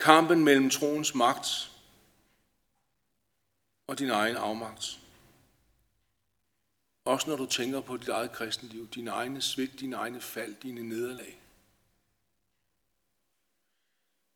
Kampen 0.00 0.44
mellem 0.44 0.70
troens 0.70 1.14
magt 1.14 1.46
og 3.86 3.98
din 3.98 4.10
egen 4.10 4.36
afmagt. 4.36 5.00
Også 7.04 7.30
når 7.30 7.36
du 7.36 7.46
tænker 7.46 7.80
på 7.80 7.96
dit 7.96 8.08
eget 8.08 8.32
kristenliv, 8.32 8.88
din 8.88 9.08
egne 9.08 9.42
svigt, 9.42 9.80
dine 9.80 9.96
egne 9.96 10.20
fald, 10.20 10.54
dine 10.54 10.82
nederlag. 10.82 11.40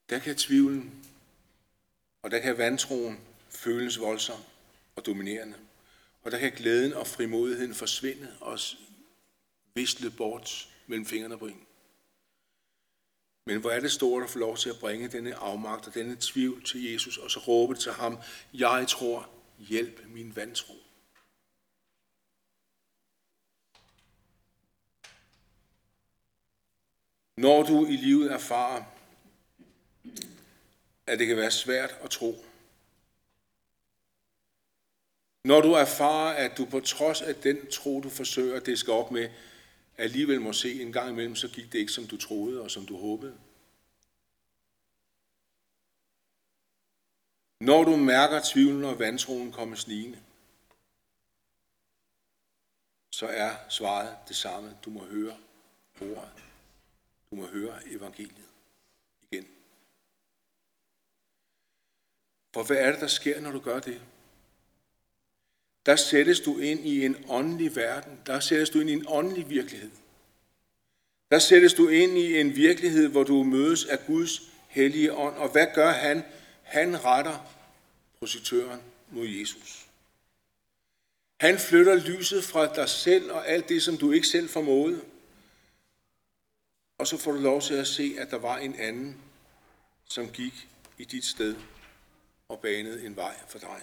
Der 0.08 0.18
kan 0.18 0.36
tvivlen 0.36 1.04
og 2.22 2.30
der 2.30 2.38
kan 2.38 2.58
vantroen 2.58 3.20
føles 3.48 4.00
voldsom 4.00 4.40
og 4.96 5.06
dominerende. 5.06 5.56
Og 6.22 6.30
der 6.30 6.38
kan 6.38 6.52
glæden 6.52 6.92
og 6.92 7.06
frimodigheden 7.06 7.74
forsvinde 7.74 8.36
og 8.40 8.58
visle 9.74 10.10
bort 10.10 10.68
mellem 10.86 11.06
fingrene 11.06 11.38
på 11.38 11.46
en. 11.46 11.66
Men 13.46 13.60
hvor 13.60 13.70
er 13.70 13.80
det 13.80 13.92
stort 13.92 14.22
at 14.22 14.30
få 14.30 14.38
lov 14.38 14.56
til 14.56 14.70
at 14.70 14.78
bringe 14.78 15.08
denne 15.08 15.34
afmagt 15.34 15.86
og 15.86 15.94
denne 15.94 16.16
tvivl 16.20 16.64
til 16.64 16.92
Jesus, 16.92 17.18
og 17.18 17.30
så 17.30 17.40
råbe 17.40 17.74
til 17.74 17.92
ham, 17.92 18.18
jeg 18.54 18.86
tror, 18.88 19.30
hjælp 19.58 20.04
min 20.06 20.36
vantro. 20.36 20.74
Når 27.36 27.62
du 27.62 27.86
i 27.86 27.96
livet 27.96 28.32
erfarer, 28.32 28.84
at 31.06 31.18
det 31.18 31.26
kan 31.26 31.36
være 31.36 31.50
svært 31.50 31.96
at 32.02 32.10
tro. 32.10 32.44
Når 35.44 35.60
du 35.60 35.72
erfarer, 35.72 36.34
at 36.34 36.58
du 36.58 36.64
på 36.64 36.80
trods 36.80 37.22
af 37.22 37.34
den 37.34 37.70
tro, 37.70 38.00
du 38.00 38.08
forsøger 38.08 38.56
at 38.56 38.66
diske 38.66 38.92
op 38.92 39.10
med, 39.10 39.30
alligevel 39.98 40.40
må 40.40 40.52
se 40.52 40.82
en 40.82 40.92
gang 40.92 41.10
imellem, 41.10 41.36
så 41.36 41.48
gik 41.48 41.72
det 41.72 41.78
ikke, 41.78 41.92
som 41.92 42.06
du 42.06 42.16
troede 42.16 42.62
og 42.62 42.70
som 42.70 42.86
du 42.86 42.96
håbede. 42.96 43.38
Når 47.60 47.84
du 47.84 47.96
mærker 47.96 48.40
tvivlen 48.44 48.84
og 48.84 48.98
vantroen 48.98 49.52
komme 49.52 49.76
snigende, 49.76 50.18
så 53.10 53.26
er 53.26 53.56
svaret 53.68 54.16
det 54.28 54.36
samme. 54.36 54.78
Du 54.84 54.90
må 54.90 55.04
høre 55.04 55.36
ordet. 56.00 56.44
Du 57.30 57.36
må 57.36 57.46
høre 57.46 57.88
evangeliet 57.88 58.48
igen. 59.22 59.48
For 62.54 62.62
hvad 62.62 62.76
er 62.76 62.92
det, 62.92 63.00
der 63.00 63.06
sker, 63.06 63.40
når 63.40 63.50
du 63.50 63.60
gør 63.60 63.80
det? 63.80 64.02
Der 65.86 65.96
sættes 65.96 66.40
du 66.40 66.58
ind 66.58 66.86
i 66.86 67.04
en 67.04 67.24
åndelig 67.28 67.76
verden. 67.76 68.20
Der 68.26 68.40
sættes 68.40 68.70
du 68.70 68.80
ind 68.80 68.90
i 68.90 68.92
en 68.92 69.04
åndelig 69.08 69.50
virkelighed. 69.50 69.90
Der 71.30 71.38
sættes 71.38 71.74
du 71.74 71.88
ind 71.88 72.18
i 72.18 72.40
en 72.40 72.56
virkelighed, 72.56 73.08
hvor 73.08 73.24
du 73.24 73.42
mødes 73.42 73.84
af 73.84 74.06
Guds 74.06 74.42
hellige 74.68 75.12
ånd. 75.14 75.36
Og 75.36 75.48
hvad 75.48 75.66
gør 75.74 75.92
han? 75.92 76.24
Han 76.62 77.04
retter 77.04 77.46
projektøren 78.18 78.80
mod 79.10 79.26
Jesus. 79.26 79.86
Han 81.40 81.58
flytter 81.58 81.94
lyset 81.94 82.44
fra 82.44 82.74
dig 82.74 82.88
selv 82.88 83.32
og 83.32 83.48
alt 83.48 83.68
det, 83.68 83.82
som 83.82 83.96
du 83.96 84.12
ikke 84.12 84.26
selv 84.26 84.48
formåede. 84.48 85.00
Og 86.98 87.06
så 87.06 87.16
får 87.16 87.32
du 87.32 87.38
lov 87.38 87.60
til 87.60 87.74
at 87.74 87.86
se, 87.86 88.14
at 88.18 88.30
der 88.30 88.38
var 88.38 88.58
en 88.58 88.74
anden, 88.74 89.16
som 90.04 90.28
gik 90.28 90.68
i 90.98 91.04
dit 91.04 91.24
sted 91.24 91.56
og 92.48 92.60
banede 92.60 93.06
en 93.06 93.16
vej 93.16 93.34
for 93.48 93.58
dig. 93.58 93.80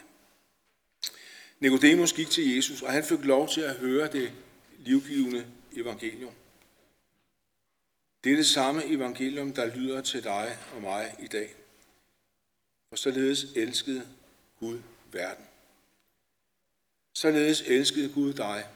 Nikodemus 1.61 2.13
gik 2.13 2.29
til 2.29 2.55
Jesus, 2.55 2.81
og 2.81 2.91
han 2.91 3.03
fik 3.03 3.25
lov 3.25 3.49
til 3.49 3.61
at 3.61 3.75
høre 3.75 4.11
det 4.11 4.33
livgivende 4.79 5.47
evangelium. 5.71 6.33
Det 8.23 8.31
er 8.31 8.35
det 8.35 8.45
samme 8.45 8.85
evangelium, 8.85 9.53
der 9.53 9.75
lyder 9.75 10.01
til 10.01 10.23
dig 10.23 10.57
og 10.75 10.81
mig 10.81 11.15
i 11.19 11.27
dag. 11.27 11.55
For 12.89 12.95
således 12.95 13.43
elskede 13.43 14.07
Gud 14.59 14.81
verden. 15.11 15.45
Således 17.13 17.61
elskede 17.61 18.13
Gud 18.13 18.33
dig, 18.33 18.67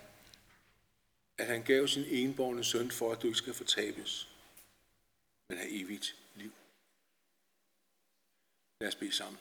at 1.37 1.47
han 1.47 1.63
gav 1.63 1.87
sin 1.87 2.05
enborgne 2.07 2.63
søn 2.63 2.91
for, 2.91 3.11
at 3.11 3.21
du 3.21 3.27
ikke 3.27 3.37
skal 3.37 3.53
fortabes, 3.53 4.29
men 5.49 5.57
have 5.57 5.71
evigt 5.71 6.15
liv. 6.35 6.51
Lad 8.81 8.87
os 8.87 8.95
bede 8.95 9.11
sammen. 9.11 9.39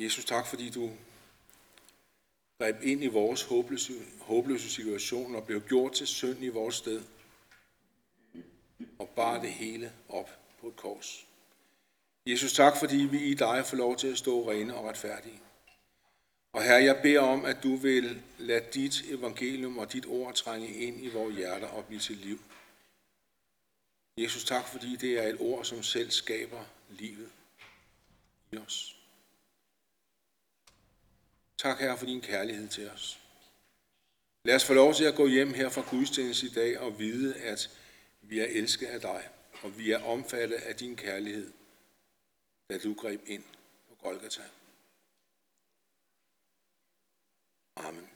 Jesus, 0.00 0.24
tak 0.24 0.46
fordi 0.46 0.70
du 0.70 0.90
greb 2.58 2.82
ind 2.82 3.04
i 3.04 3.06
vores 3.06 3.42
håbløse, 3.42 3.92
håbløse 4.20 4.70
situation 4.70 5.34
og 5.34 5.44
blev 5.44 5.60
gjort 5.60 5.92
til 5.92 6.06
synd 6.06 6.44
i 6.44 6.48
vores 6.48 6.74
sted 6.74 7.02
og 8.98 9.08
bar 9.08 9.40
det 9.40 9.52
hele 9.52 9.92
op 10.08 10.30
på 10.60 10.68
et 10.68 10.76
kors. 10.76 11.26
Jesus, 12.26 12.52
tak 12.52 12.76
fordi 12.76 12.96
vi 12.96 13.18
i 13.18 13.34
dig 13.34 13.66
får 13.66 13.76
lov 13.76 13.96
til 13.96 14.06
at 14.06 14.18
stå 14.18 14.50
rene 14.50 14.76
og 14.76 14.84
retfærdige. 14.84 15.40
Og 16.52 16.62
her 16.62 16.78
jeg 16.78 17.00
beder 17.02 17.20
om, 17.20 17.44
at 17.44 17.62
du 17.62 17.76
vil 17.76 18.22
lade 18.38 18.66
dit 18.74 19.04
evangelium 19.08 19.78
og 19.78 19.92
dit 19.92 20.06
ord 20.06 20.34
trænge 20.34 20.68
ind 20.68 21.04
i 21.04 21.08
vores 21.08 21.36
hjerter 21.36 21.66
og 21.66 21.84
blive 21.84 22.00
til 22.00 22.16
liv. 22.16 22.38
Jesus, 24.18 24.44
tak 24.44 24.68
fordi 24.68 24.96
det 24.96 25.18
er 25.18 25.28
et 25.28 25.36
ord, 25.40 25.64
som 25.64 25.82
selv 25.82 26.10
skaber 26.10 26.64
livet 26.90 27.30
i 28.52 28.56
os. 28.56 28.93
Tak, 31.58 31.78
Herre, 31.78 31.98
for 31.98 32.06
din 32.06 32.20
kærlighed 32.20 32.68
til 32.68 32.90
os. 32.90 33.20
Lad 34.44 34.54
os 34.54 34.64
få 34.64 34.74
lov 34.74 34.94
til 34.94 35.04
at 35.04 35.14
gå 35.14 35.26
hjem 35.26 35.54
her 35.54 35.68
fra 35.68 35.84
gudstjeneste 35.90 36.46
i 36.46 36.50
dag 36.50 36.78
og 36.78 36.98
vide, 36.98 37.36
at 37.36 37.70
vi 38.22 38.40
er 38.40 38.46
elsket 38.46 38.86
af 38.86 39.00
dig, 39.00 39.28
og 39.62 39.78
vi 39.78 39.90
er 39.90 40.04
omfattet 40.04 40.56
af 40.56 40.76
din 40.76 40.96
kærlighed, 40.96 41.52
da 42.70 42.78
du 42.78 42.94
greb 42.94 43.20
ind 43.26 43.44
på 43.88 43.94
Golgata. 43.94 44.42
Amen. 47.76 48.13